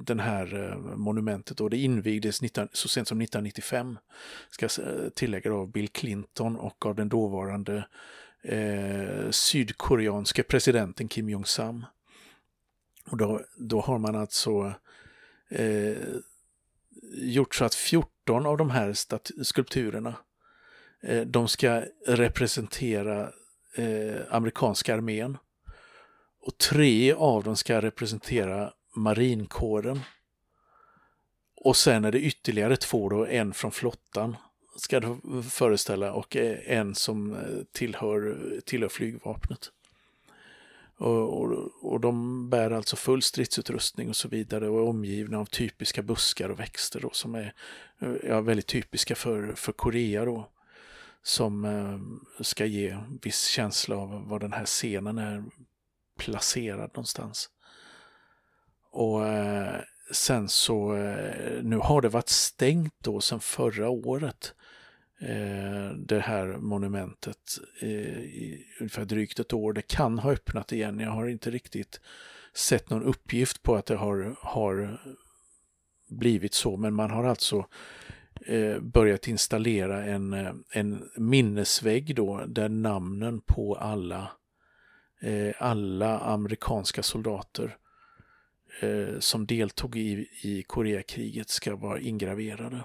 den 0.00 0.20
här 0.20 0.70
eh, 0.70 0.96
monumentet, 0.96 1.60
och 1.60 1.70
det 1.70 1.76
invigdes 1.76 2.42
19, 2.42 2.68
så 2.72 2.88
sent 2.88 3.08
som 3.08 3.20
1995, 3.20 3.98
ska 4.50 4.68
jag 4.76 4.86
eh, 4.86 5.08
tillägga 5.08 5.54
av 5.54 5.70
Bill 5.70 5.88
Clinton 5.88 6.56
och 6.56 6.86
av 6.86 6.94
den 6.94 7.08
dåvarande 7.08 7.84
eh, 8.42 9.30
sydkoreanske 9.30 10.42
presidenten 10.42 11.08
Kim 11.08 11.28
Jong-Sam. 11.28 11.84
Och 13.10 13.16
då, 13.16 13.40
då 13.56 13.80
har 13.80 13.98
man 13.98 14.16
alltså 14.16 14.72
eh, 15.48 15.96
gjort 17.12 17.54
så 17.54 17.64
att 17.64 17.74
14 17.74 18.46
av 18.46 18.56
de 18.56 18.70
här 18.70 18.92
skulpturerna 19.42 20.14
Eh, 21.02 21.20
de 21.20 21.48
ska 21.48 21.82
representera 22.06 23.32
eh, 23.74 24.16
amerikanska 24.30 24.94
armén. 24.94 25.38
Och 26.40 26.58
tre 26.58 27.12
av 27.12 27.44
dem 27.44 27.56
ska 27.56 27.82
representera 27.82 28.72
marinkåren. 28.96 30.00
Och 31.56 31.76
sen 31.76 32.04
är 32.04 32.12
det 32.12 32.20
ytterligare 32.20 32.76
två 32.76 33.08
då, 33.08 33.26
en 33.26 33.54
från 33.54 33.70
flottan 33.70 34.36
ska 34.76 35.00
det 35.00 35.42
föreställa 35.42 36.12
och 36.12 36.36
eh, 36.36 36.58
en 36.66 36.94
som 36.94 37.34
eh, 37.34 37.40
tillhör, 37.72 38.38
tillhör 38.64 38.88
flygvapnet. 38.88 39.72
Och, 40.96 41.40
och, 41.40 41.70
och, 41.82 42.00
de 42.00 42.50
bär 42.50 42.70
alltså 42.70 42.96
full 42.96 43.22
stridsutrustning 43.22 44.08
och 44.08 44.16
så 44.16 44.28
vidare 44.28 44.68
och 44.68 44.78
är 44.78 44.88
omgivna 44.88 45.38
av 45.38 45.44
typiska 45.44 46.02
buskar 46.02 46.48
och 46.48 46.60
växter 46.60 47.00
då, 47.00 47.10
som 47.12 47.34
är 47.34 47.54
ja, 48.22 48.40
väldigt 48.40 48.66
typiska 48.66 49.14
för, 49.14 49.52
för 49.54 49.72
Korea. 49.72 50.24
Då 50.24 50.48
som 51.28 51.64
eh, 51.64 51.98
ska 52.42 52.64
ge 52.64 52.96
viss 53.22 53.46
känsla 53.46 53.96
av 53.96 54.28
var 54.28 54.38
den 54.38 54.52
här 54.52 54.64
scenen 54.64 55.18
är 55.18 55.44
placerad 56.18 56.90
någonstans. 56.94 57.50
och 58.90 59.26
eh, 59.26 59.80
sen 60.12 60.48
så, 60.48 60.96
eh, 60.96 61.62
nu 61.62 61.76
har 61.76 62.00
det 62.02 62.08
varit 62.08 62.28
stängt 62.28 62.94
då 63.02 63.20
sedan 63.20 63.40
förra 63.40 63.88
året. 63.88 64.54
Eh, 65.20 65.96
det 65.96 66.20
här 66.20 66.46
monumentet 66.56 67.58
eh, 67.82 68.18
i 68.18 68.66
ungefär 68.80 69.04
drygt 69.04 69.38
ett 69.38 69.52
år. 69.52 69.72
Det 69.72 69.88
kan 69.88 70.18
ha 70.18 70.32
öppnat 70.32 70.72
igen. 70.72 71.00
Jag 71.00 71.10
har 71.10 71.26
inte 71.26 71.50
riktigt 71.50 72.00
sett 72.54 72.90
någon 72.90 73.02
uppgift 73.02 73.62
på 73.62 73.76
att 73.76 73.86
det 73.86 73.96
har, 73.96 74.36
har 74.40 75.00
blivit 76.08 76.54
så, 76.54 76.76
men 76.76 76.94
man 76.94 77.10
har 77.10 77.24
alltså 77.24 77.66
Eh, 78.48 78.80
börjat 78.80 79.28
installera 79.28 80.04
en, 80.04 80.32
eh, 80.32 80.52
en 80.70 81.10
minnesvägg 81.16 82.14
då 82.14 82.44
där 82.46 82.68
namnen 82.68 83.40
på 83.40 83.74
alla, 83.74 84.30
eh, 85.20 85.54
alla 85.58 86.18
amerikanska 86.18 87.02
soldater 87.02 87.76
eh, 88.80 89.18
som 89.18 89.46
deltog 89.46 89.96
i, 89.96 90.28
i 90.42 90.62
Koreakriget 90.62 91.48
ska 91.48 91.76
vara 91.76 92.00
ingraverade. 92.00 92.84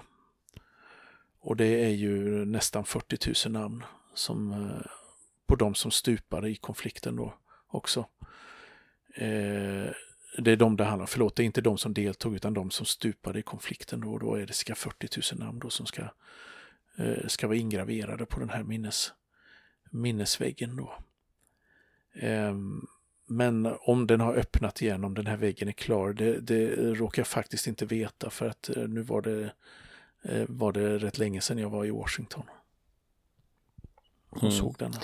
Och 1.40 1.56
det 1.56 1.84
är 1.84 1.94
ju 1.94 2.44
nästan 2.44 2.84
40 2.84 3.48
000 3.48 3.52
namn 3.52 3.84
som, 4.14 4.68
på 5.46 5.56
de 5.56 5.74
som 5.74 5.90
stupade 5.90 6.48
i 6.48 6.56
konflikten 6.56 7.16
då 7.16 7.34
också. 7.66 8.06
Det 10.38 10.52
är 10.52 10.56
de 10.56 10.76
det 10.76 10.84
handlar 10.84 11.02
om, 11.02 11.06
förlåt, 11.06 11.36
det 11.36 11.42
är 11.42 11.44
inte 11.44 11.60
de 11.60 11.78
som 11.78 11.94
deltog 11.94 12.34
utan 12.34 12.54
de 12.54 12.70
som 12.70 12.86
stupade 12.86 13.38
i 13.38 13.42
konflikten 13.42 14.00
då. 14.00 14.18
Då 14.18 14.34
är 14.34 14.46
det 14.46 14.52
ska 14.52 14.74
40 14.74 15.34
000 15.34 15.46
namn 15.46 15.58
då 15.58 15.70
som 15.70 15.86
ska, 15.86 16.02
eh, 16.98 17.26
ska 17.26 17.46
vara 17.46 17.56
ingraverade 17.56 18.26
på 18.26 18.40
den 18.40 18.50
här 18.50 18.62
minnes, 18.62 19.12
minnesväggen 19.90 20.76
då. 20.76 20.94
Um, 22.22 22.86
men 23.26 23.76
om 23.80 24.06
den 24.06 24.20
har 24.20 24.34
öppnat 24.34 24.82
igen, 24.82 25.04
om 25.04 25.14
den 25.14 25.26
här 25.26 25.36
väggen 25.36 25.68
är 25.68 25.72
klar, 25.72 26.12
det, 26.12 26.40
det 26.40 26.76
råkar 26.76 27.20
jag 27.20 27.26
faktiskt 27.26 27.66
inte 27.66 27.86
veta 27.86 28.30
för 28.30 28.48
att 28.48 28.76
eh, 28.76 28.88
nu 28.88 29.02
var 29.02 29.22
det, 29.22 29.52
eh, 30.22 30.44
var 30.48 30.72
det 30.72 30.98
rätt 30.98 31.18
länge 31.18 31.40
sedan 31.40 31.58
jag 31.58 31.70
var 31.70 31.84
i 31.84 31.90
Washington. 31.90 32.44
Och 34.30 34.42
mm. 34.42 34.52
såg 34.52 34.76
denna. 34.78 34.98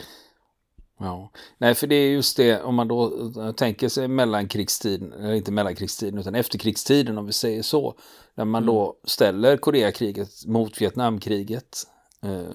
Ja, 1.00 1.30
nej 1.58 1.74
för 1.74 1.86
det 1.86 1.94
är 1.94 2.10
just 2.10 2.36
det 2.36 2.62
om 2.62 2.74
man 2.74 2.88
då 2.88 3.30
eh, 3.36 3.52
tänker 3.52 3.88
sig 3.88 4.08
mellankrigstiden, 4.08 5.12
eller 5.12 5.32
inte 5.32 5.52
mellankrigstiden 5.52 6.18
utan 6.18 6.34
efterkrigstiden 6.34 7.18
om 7.18 7.26
vi 7.26 7.32
säger 7.32 7.62
så. 7.62 7.94
När 8.34 8.44
man 8.44 8.62
mm. 8.62 8.74
då 8.74 8.96
ställer 9.04 9.56
Koreakriget 9.56 10.46
mot 10.46 10.80
Vietnamkriget. 10.80 11.86
Eh, 12.22 12.50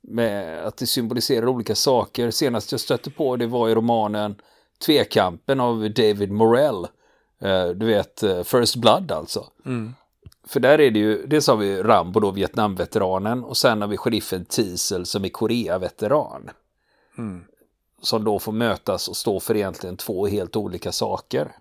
med 0.00 0.66
att 0.66 0.76
det 0.76 0.86
symboliserar 0.86 1.48
olika 1.48 1.74
saker. 1.74 2.30
Senast 2.30 2.72
jag 2.72 2.80
stötte 2.80 3.10
på 3.10 3.36
det 3.36 3.46
var 3.46 3.68
i 3.68 3.74
romanen 3.74 4.36
Tvekampen 4.86 5.60
av 5.60 5.90
David 5.90 6.30
Morell. 6.30 6.86
Eh, 7.40 7.68
du 7.68 7.86
vet, 7.86 8.22
eh, 8.22 8.42
First 8.42 8.76
Blood 8.76 9.12
alltså. 9.12 9.46
Mm. 9.66 9.94
För 10.46 10.60
där 10.60 10.80
är 10.80 10.90
det 10.90 10.98
ju, 10.98 11.26
dels 11.26 11.46
har 11.48 11.56
vi 11.56 11.82
Rambo 11.82 12.20
då, 12.20 12.30
Vietnamveteranen, 12.30 13.44
och 13.44 13.56
sen 13.56 13.80
har 13.80 13.88
vi 13.88 13.96
sheriffen 13.96 14.44
Teasel 14.44 15.06
som 15.06 15.24
är 15.24 15.28
Korea-veteran. 15.28 16.50
Mm. 17.18 17.44
Som 18.02 18.24
då 18.24 18.38
får 18.38 18.52
mötas 18.52 19.08
och 19.08 19.16
stå 19.16 19.40
för 19.40 19.56
egentligen 19.56 19.96
två 19.96 20.26
helt 20.26 20.56
olika 20.56 20.92
saker. 20.92 21.56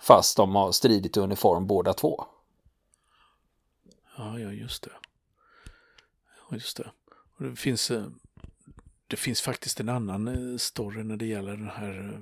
Fast 0.00 0.36
de 0.36 0.54
har 0.54 0.72
stridit 0.72 1.16
i 1.16 1.20
uniform 1.20 1.66
båda 1.66 1.94
två. 1.94 2.24
Ja, 4.16 4.38
ja, 4.38 4.52
just 4.52 4.82
det. 4.82 4.90
Ja, 6.50 6.56
just 6.56 6.76
det. 6.76 6.90
Och 7.36 7.44
det, 7.44 7.56
finns, 7.56 7.90
eh, 7.90 8.06
det 9.06 9.16
finns 9.16 9.42
faktiskt 9.42 9.80
en 9.80 9.88
annan 9.88 10.28
eh, 10.28 10.56
story 10.56 11.02
när 11.02 11.16
det 11.16 11.26
gäller 11.26 11.56
det 11.56 11.72
här 11.74 12.12
eh, 12.14 12.20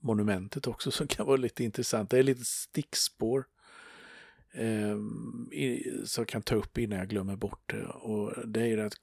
monumentet 0.00 0.66
också 0.66 0.90
som 0.90 1.06
kan 1.06 1.26
vara 1.26 1.36
lite 1.36 1.64
intressant. 1.64 2.10
Det 2.10 2.18
är 2.18 2.22
lite 2.22 2.44
stickspår 2.44 3.46
eh, 4.52 4.96
som 6.04 6.22
jag 6.22 6.28
kan 6.28 6.42
ta 6.42 6.54
upp 6.54 6.78
innan 6.78 6.98
jag 6.98 7.08
glömmer 7.08 7.36
bort 7.36 7.62
det. 7.66 7.86
Och 7.86 8.48
det 8.48 8.66
är 8.66 8.78
att 8.78 8.94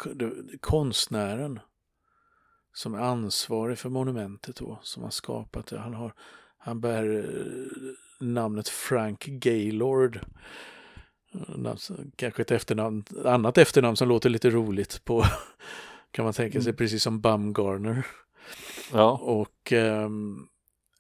konstnären 0.59 1.59
som 2.77 2.93
är 2.93 2.99
ansvarig 2.99 3.77
för 3.77 3.89
monumentet 3.89 4.55
då, 4.55 4.79
som 4.81 5.03
har 5.03 5.09
skapat 5.09 5.67
det, 5.67 5.79
han, 5.79 5.93
har, 5.93 6.13
han 6.57 6.81
bär 6.81 7.29
namnet 8.19 8.69
Frank 8.69 9.25
Gaylord 9.25 10.19
kanske 12.15 12.41
ett 12.41 12.51
efternamn, 12.51 13.03
annat 13.25 13.57
efternamn 13.57 13.97
som 13.97 14.09
låter 14.09 14.29
lite 14.29 14.49
roligt 14.49 15.05
på, 15.05 15.25
kan 16.11 16.25
man 16.25 16.33
tänka 16.33 16.61
sig, 16.61 16.69
mm. 16.69 16.77
precis 16.77 17.03
som 17.03 17.21
Bumgarner. 17.21 18.05
Ja. 18.93 19.11
Och 19.11 19.71
ehm, 19.71 20.47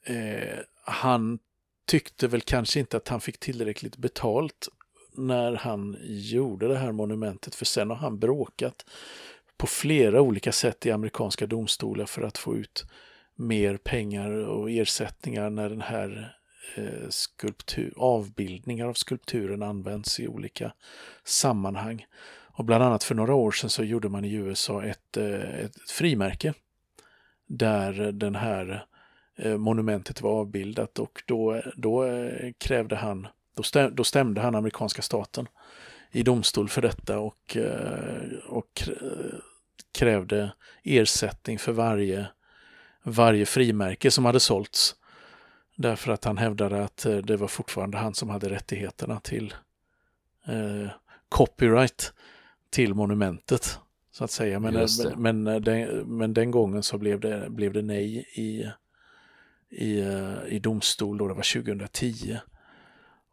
eh, 0.05 0.59
han 0.85 1.39
tyckte 1.85 2.27
väl 2.27 2.41
kanske 2.41 2.79
inte 2.79 2.97
att 2.97 3.07
han 3.07 3.21
fick 3.21 3.39
tillräckligt 3.39 3.97
betalt 3.97 4.67
när 5.13 5.55
han 5.55 5.97
gjorde 6.03 6.67
det 6.67 6.77
här 6.77 6.91
monumentet, 6.91 7.55
för 7.55 7.65
sen 7.65 7.89
har 7.89 7.97
han 7.97 8.19
bråkat 8.19 8.85
på 9.57 9.67
flera 9.67 10.21
olika 10.21 10.51
sätt 10.51 10.85
i 10.85 10.91
amerikanska 10.91 11.47
domstolar 11.47 12.05
för 12.05 12.21
att 12.21 12.37
få 12.37 12.55
ut 12.55 12.85
mer 13.37 13.77
pengar 13.77 14.31
och 14.31 14.71
ersättningar 14.71 15.49
när 15.49 15.69
den 15.69 15.81
här 15.81 16.37
eh, 16.75 17.09
skulptur, 17.09 17.93
avbildningar 17.97 18.87
av 18.87 18.93
skulpturen 18.93 19.63
används 19.63 20.19
i 20.19 20.27
olika 20.27 20.73
sammanhang. 21.23 22.05
Och 22.29 22.65
bland 22.65 22.83
annat 22.83 23.03
för 23.03 23.15
några 23.15 23.33
år 23.35 23.51
sedan 23.51 23.69
så 23.69 23.83
gjorde 23.83 24.09
man 24.09 24.25
i 24.25 24.33
USA 24.33 24.83
ett, 24.83 25.17
eh, 25.17 25.59
ett 25.59 25.89
frimärke 25.89 26.53
där 27.47 28.11
den 28.11 28.35
här 28.35 28.85
eh, 29.35 29.57
monumentet 29.57 30.21
var 30.21 30.31
avbildat 30.31 30.99
och 30.99 31.23
då, 31.25 31.61
då 31.75 32.05
krävde 32.57 32.95
han, 32.95 33.27
då, 33.55 33.63
stäm, 33.63 33.95
då 33.95 34.03
stämde 34.03 34.41
han 34.41 34.55
amerikanska 34.55 35.01
staten 35.01 35.47
i 36.11 36.23
domstol 36.23 36.69
för 36.69 36.81
detta 36.81 37.19
och, 37.19 37.57
och 38.47 38.89
krävde 39.97 40.51
ersättning 40.83 41.59
för 41.59 41.71
varje, 41.71 42.27
varje 43.03 43.45
frimärke 43.45 44.11
som 44.11 44.25
hade 44.25 44.39
sålts 44.39 44.95
Därför 45.79 46.11
att 46.11 46.25
han 46.25 46.37
hävdade 46.37 46.83
att 46.83 47.05
eh, 47.05 47.17
det 47.17 47.37
var 47.37 47.47
fortfarande 47.47 47.97
han 47.97 48.13
som 48.13 48.29
hade 48.29 48.49
rättigheterna 48.49 49.19
till 49.19 49.53
eh, 50.47 50.91
copyright 51.29 52.13
till 52.69 52.93
monumentet. 52.93 53.79
Så 54.11 54.23
att 54.23 54.31
säga. 54.31 54.59
Men, 54.59 54.75
eh, 54.75 54.87
men, 55.17 55.47
eh, 55.47 55.55
den, 55.55 56.17
men 56.17 56.33
den 56.33 56.51
gången 56.51 56.83
så 56.83 56.97
blev 56.97 57.19
det, 57.19 57.49
blev 57.49 57.73
det 57.73 57.81
nej 57.81 58.25
i, 58.33 58.71
i, 59.69 60.03
i 60.47 60.59
domstol, 60.59 61.17
då 61.17 61.27
det 61.27 61.33
var 61.33 61.61
2010. 61.63 62.37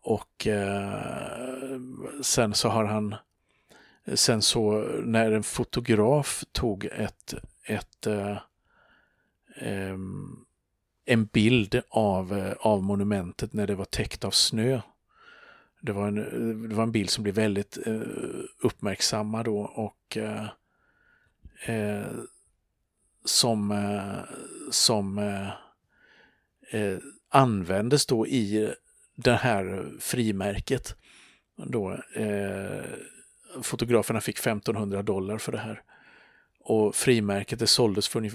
Och 0.03 0.47
eh, 0.47 1.79
sen 2.23 2.55
så 2.55 2.69
har 2.69 2.85
han, 2.85 3.15
sen 4.15 4.43
så 4.43 4.79
när 5.05 5.33
en 5.33 5.43
fotograf 5.43 6.45
tog 6.53 6.85
ett, 6.85 7.35
ett 7.67 8.07
eh, 8.07 8.39
en 11.05 11.25
bild 11.25 11.83
av, 11.89 12.39
eh, 12.39 12.53
av 12.53 12.83
monumentet 12.83 13.53
när 13.53 13.67
det 13.67 13.75
var 13.75 13.85
täckt 13.85 14.25
av 14.25 14.31
snö. 14.31 14.81
Det 15.81 15.93
var 15.93 16.09
en, 16.09 16.69
det 16.69 16.75
var 16.75 16.83
en 16.83 16.93
bild 16.93 17.11
som 17.11 17.23
blev 17.23 17.35
väldigt 17.35 17.87
eh, 17.87 18.01
uppmärksammad 18.61 19.45
då 19.45 19.59
och 19.59 20.17
eh, 20.17 20.49
eh, 21.67 22.13
som, 23.25 23.71
eh, 23.71 24.35
som 24.71 25.19
eh, 25.19 25.49
eh 26.81 26.99
användes 27.29 28.07
då 28.07 28.27
i 28.27 28.75
det 29.15 29.35
här 29.35 29.93
frimärket. 30.01 30.97
Då, 31.57 31.93
eh, 32.15 32.85
fotograferna 33.63 34.21
fick 34.21 34.39
1500 34.39 35.03
dollar 35.03 35.39
för 35.39 35.53
det 35.53 35.59
här. 35.59 35.83
Och 36.61 36.95
frimärket 36.95 37.59
det 37.59 37.67
såldes 37.67 38.09
för, 38.09 38.25
eh, 38.25 38.31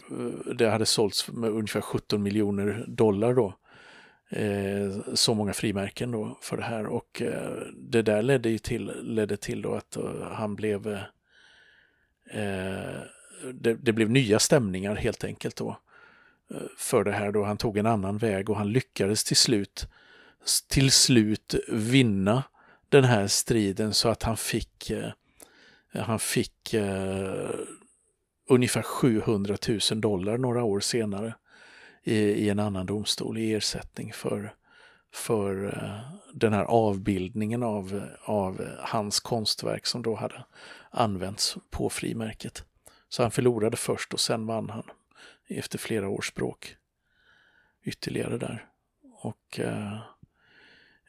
det 0.56 0.70
hade 0.70 0.86
sålts 0.86 1.28
med 1.28 1.50
ungefär 1.50 1.82
17 1.82 2.24
miljoner 2.24 2.86
dollar 2.88 3.34
då. 3.34 3.54
Eh, 4.32 5.14
så 5.14 5.34
många 5.34 5.54
frimärken 5.54 6.12
då 6.12 6.38
för 6.42 6.58
det 6.58 6.64
här 6.64 6.86
och 6.86 7.22
eh, 7.22 7.52
det 7.76 8.02
där 8.02 8.22
ledde 8.22 8.50
ju 8.50 8.58
till, 8.58 8.92
ledde 9.02 9.38
till 9.38 9.62
då 9.62 9.74
att 9.74 9.98
uh, 9.98 10.24
han 10.32 10.56
blev 10.56 10.88
eh, 10.88 11.02
eh, 12.32 13.02
det, 13.54 13.74
det, 13.74 13.94
blev 13.94 14.10
nya 14.10 14.40
stämningar 14.40 14.96
helt 14.96 15.24
enkelt 15.24 15.56
då 15.56 15.78
för 16.78 17.04
det 17.04 17.12
här 17.12 17.32
då. 17.32 17.44
Han 17.44 17.58
tog 17.58 17.78
en 17.78 17.86
annan 17.86 18.18
väg 18.18 18.50
och 18.50 18.58
han 18.58 18.72
lyckades 18.72 19.24
till 19.24 19.38
slut 19.38 19.88
till 20.68 20.92
slut 20.92 21.56
vinna 21.68 22.44
den 22.90 23.04
här 23.04 23.28
striden 23.28 23.94
så 23.94 24.10
att 24.10 24.24
han 24.24 24.38
fick 24.38 24.90
eh, 24.90 25.12
han 25.94 26.20
fick 26.20 26.74
eh, 26.74 27.50
ungefär 28.50 28.82
700 28.82 29.58
000 29.92 30.02
dollar 30.02 30.38
några 30.38 30.64
år 30.64 30.80
senare 30.80 31.36
i, 32.04 32.16
i 32.16 32.50
en 32.50 32.60
annan 32.60 32.86
domstol 32.86 33.38
i 33.38 33.54
ersättning 33.54 34.14
för, 34.14 34.54
för 35.14 35.66
eh, 35.66 36.14
den 36.34 36.54
här 36.54 36.64
avbildningen 36.64 37.64
av, 37.64 38.02
av 38.22 38.68
hans 38.80 39.20
konstverk 39.20 39.86
som 39.86 40.02
då 40.02 40.16
hade 40.16 40.46
använts 40.92 41.58
på 41.70 41.90
frimärket. 41.90 42.64
Så 43.10 43.22
han 43.22 43.32
förlorade 43.32 43.78
först 43.78 44.14
och 44.14 44.20
sen 44.20 44.46
vann 44.46 44.70
han 44.70 44.84
efter 45.48 45.78
flera 45.78 46.10
års 46.10 46.34
bråk 46.34 46.76
ytterligare 47.84 48.38
där. 48.38 48.66
Och, 49.22 49.60
eh, 49.60 50.00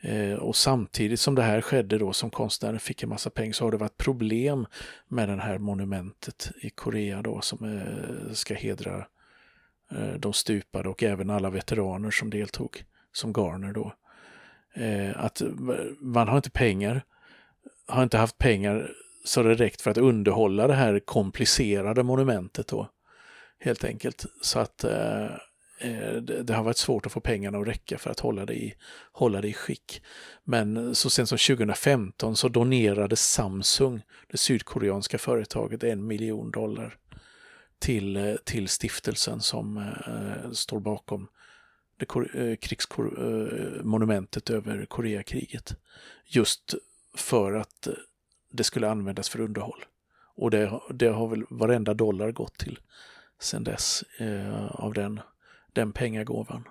Eh, 0.02 0.34
och 0.34 0.56
samtidigt 0.56 1.20
som 1.20 1.34
det 1.34 1.42
här 1.42 1.60
skedde 1.60 1.98
då 1.98 2.12
som 2.12 2.30
konstnären 2.30 2.80
fick 2.80 3.02
en 3.02 3.08
massa 3.08 3.30
pengar 3.30 3.52
så 3.52 3.64
har 3.64 3.70
det 3.70 3.76
varit 3.76 3.96
problem 3.96 4.66
med 5.08 5.28
det 5.28 5.36
här 5.36 5.58
monumentet 5.58 6.50
i 6.60 6.70
Korea 6.70 7.22
då 7.22 7.40
som 7.40 7.78
eh, 7.78 8.32
ska 8.32 8.54
hedra 8.54 9.06
eh, 9.90 10.14
de 10.18 10.32
stupade 10.32 10.88
och 10.88 11.02
även 11.02 11.30
alla 11.30 11.50
veteraner 11.50 12.10
som 12.10 12.30
deltog 12.30 12.84
som 13.12 13.32
Garner 13.32 13.72
då. 13.72 13.94
Att 15.14 15.42
man 16.00 16.28
har 16.28 16.36
inte 16.36 16.50
pengar, 16.50 17.04
har 17.86 18.02
inte 18.02 18.18
haft 18.18 18.38
pengar 18.38 18.90
så 19.24 19.42
det 19.42 19.54
räckt 19.54 19.80
för 19.80 19.90
att 19.90 19.98
underhålla 19.98 20.66
det 20.66 20.74
här 20.74 21.00
komplicerade 21.00 22.02
monumentet 22.02 22.66
då. 22.66 22.90
Helt 23.58 23.84
enkelt. 23.84 24.26
Så 24.40 24.58
att 24.58 24.84
Eh, 25.80 26.12
det, 26.12 26.54
har 26.54 26.62
varit 26.62 26.76
svårt 26.76 27.06
att 27.06 27.12
få 27.12 27.20
pengarna 27.20 27.58
att 27.58 27.66
räcka 27.66 27.98
för 27.98 28.10
att 28.10 28.20
hålla 28.20 28.46
det 28.46 28.54
i, 28.54 28.74
hålla 29.12 29.40
det 29.40 29.48
i 29.48 29.52
skick. 29.52 30.02
Men 30.44 30.94
så 30.94 31.10
sent 31.10 31.28
som 31.28 31.38
2015 31.38 32.36
så 32.36 32.48
donerade 32.48 33.16
Samsung, 33.16 34.02
det 34.26 34.36
sydkoreanska 34.36 35.18
företaget, 35.18 35.84
en 35.84 36.06
miljon 36.06 36.50
dollar 36.50 36.96
till, 37.78 38.16
eh, 38.16 38.34
till 38.44 38.68
stiftelsen 38.68 39.40
som 39.40 39.76
eh, 39.76 40.50
står 40.52 40.80
bakom 40.80 41.28
det 41.96 42.06
eh, 42.34 42.56
krigsmonumentet 42.56 44.50
eh, 44.50 44.56
över 44.56 44.84
Koreakriget. 44.84 45.76
Just 46.26 46.74
för 47.14 47.52
att 47.52 47.88
det 48.52 48.64
skulle 48.64 48.90
användas 48.90 49.28
för 49.28 49.40
underhåll. 49.40 49.84
Och 50.34 50.50
det, 50.50 50.80
det 50.90 51.08
har 51.08 51.28
väl 51.28 51.44
varenda 51.50 51.94
dollar 51.94 52.32
gått 52.32 52.58
till 52.58 52.78
sedan 53.40 53.64
dess 53.64 54.04
eh, 54.18 54.66
av 54.66 54.94
den, 54.94 55.20
den 55.72 55.92
pengagåvan. 55.92 56.64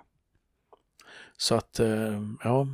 Så 1.36 1.54
att, 1.54 1.80
eh, 1.80 2.22
ja, 2.44 2.66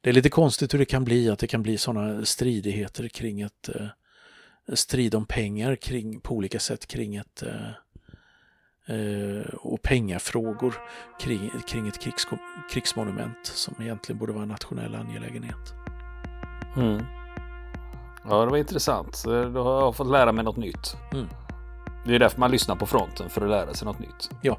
det 0.00 0.10
är 0.10 0.14
lite 0.14 0.30
konstigt 0.30 0.74
hur 0.74 0.78
det 0.78 0.84
kan 0.84 1.04
bli, 1.04 1.30
att 1.30 1.38
det 1.38 1.46
kan 1.46 1.62
bli 1.62 1.78
sådana 1.78 2.24
stridigheter 2.24 3.08
kring 3.08 3.40
ett 3.40 3.68
eh, 3.68 3.86
strid 4.74 5.14
om 5.14 5.26
pengar 5.26 5.76
kring, 5.76 6.20
på 6.20 6.34
olika 6.34 6.60
sätt 6.60 6.86
kring 6.86 7.16
ett 7.16 7.42
eh, 7.42 7.70
och 9.54 9.82
pengafrågor 9.82 10.74
kring, 11.20 11.50
kring 11.68 11.88
ett 11.88 12.00
krigs, 12.00 12.26
krigsmonument 12.72 13.46
som 13.46 13.74
egentligen 13.80 14.18
borde 14.18 14.32
vara 14.32 14.42
en 14.42 14.48
nationell 14.48 14.94
angelägenhet. 14.94 15.74
Mm. 16.76 17.04
Ja, 18.28 18.44
det 18.44 18.50
var 18.50 18.58
intressant. 18.58 19.22
Då 19.24 19.62
har 19.62 19.80
jag 19.80 19.96
fått 19.96 20.10
lära 20.10 20.32
mig 20.32 20.44
något 20.44 20.56
nytt. 20.56 20.96
Mm. 21.12 21.26
Det 22.06 22.14
är 22.14 22.18
därför 22.18 22.40
man 22.40 22.50
lyssnar 22.50 22.76
på 22.76 22.86
fronten, 22.86 23.30
för 23.30 23.40
att 23.40 23.50
lära 23.50 23.74
sig 23.74 23.86
något 23.86 23.98
nytt. 23.98 24.30
Ja, 24.42 24.58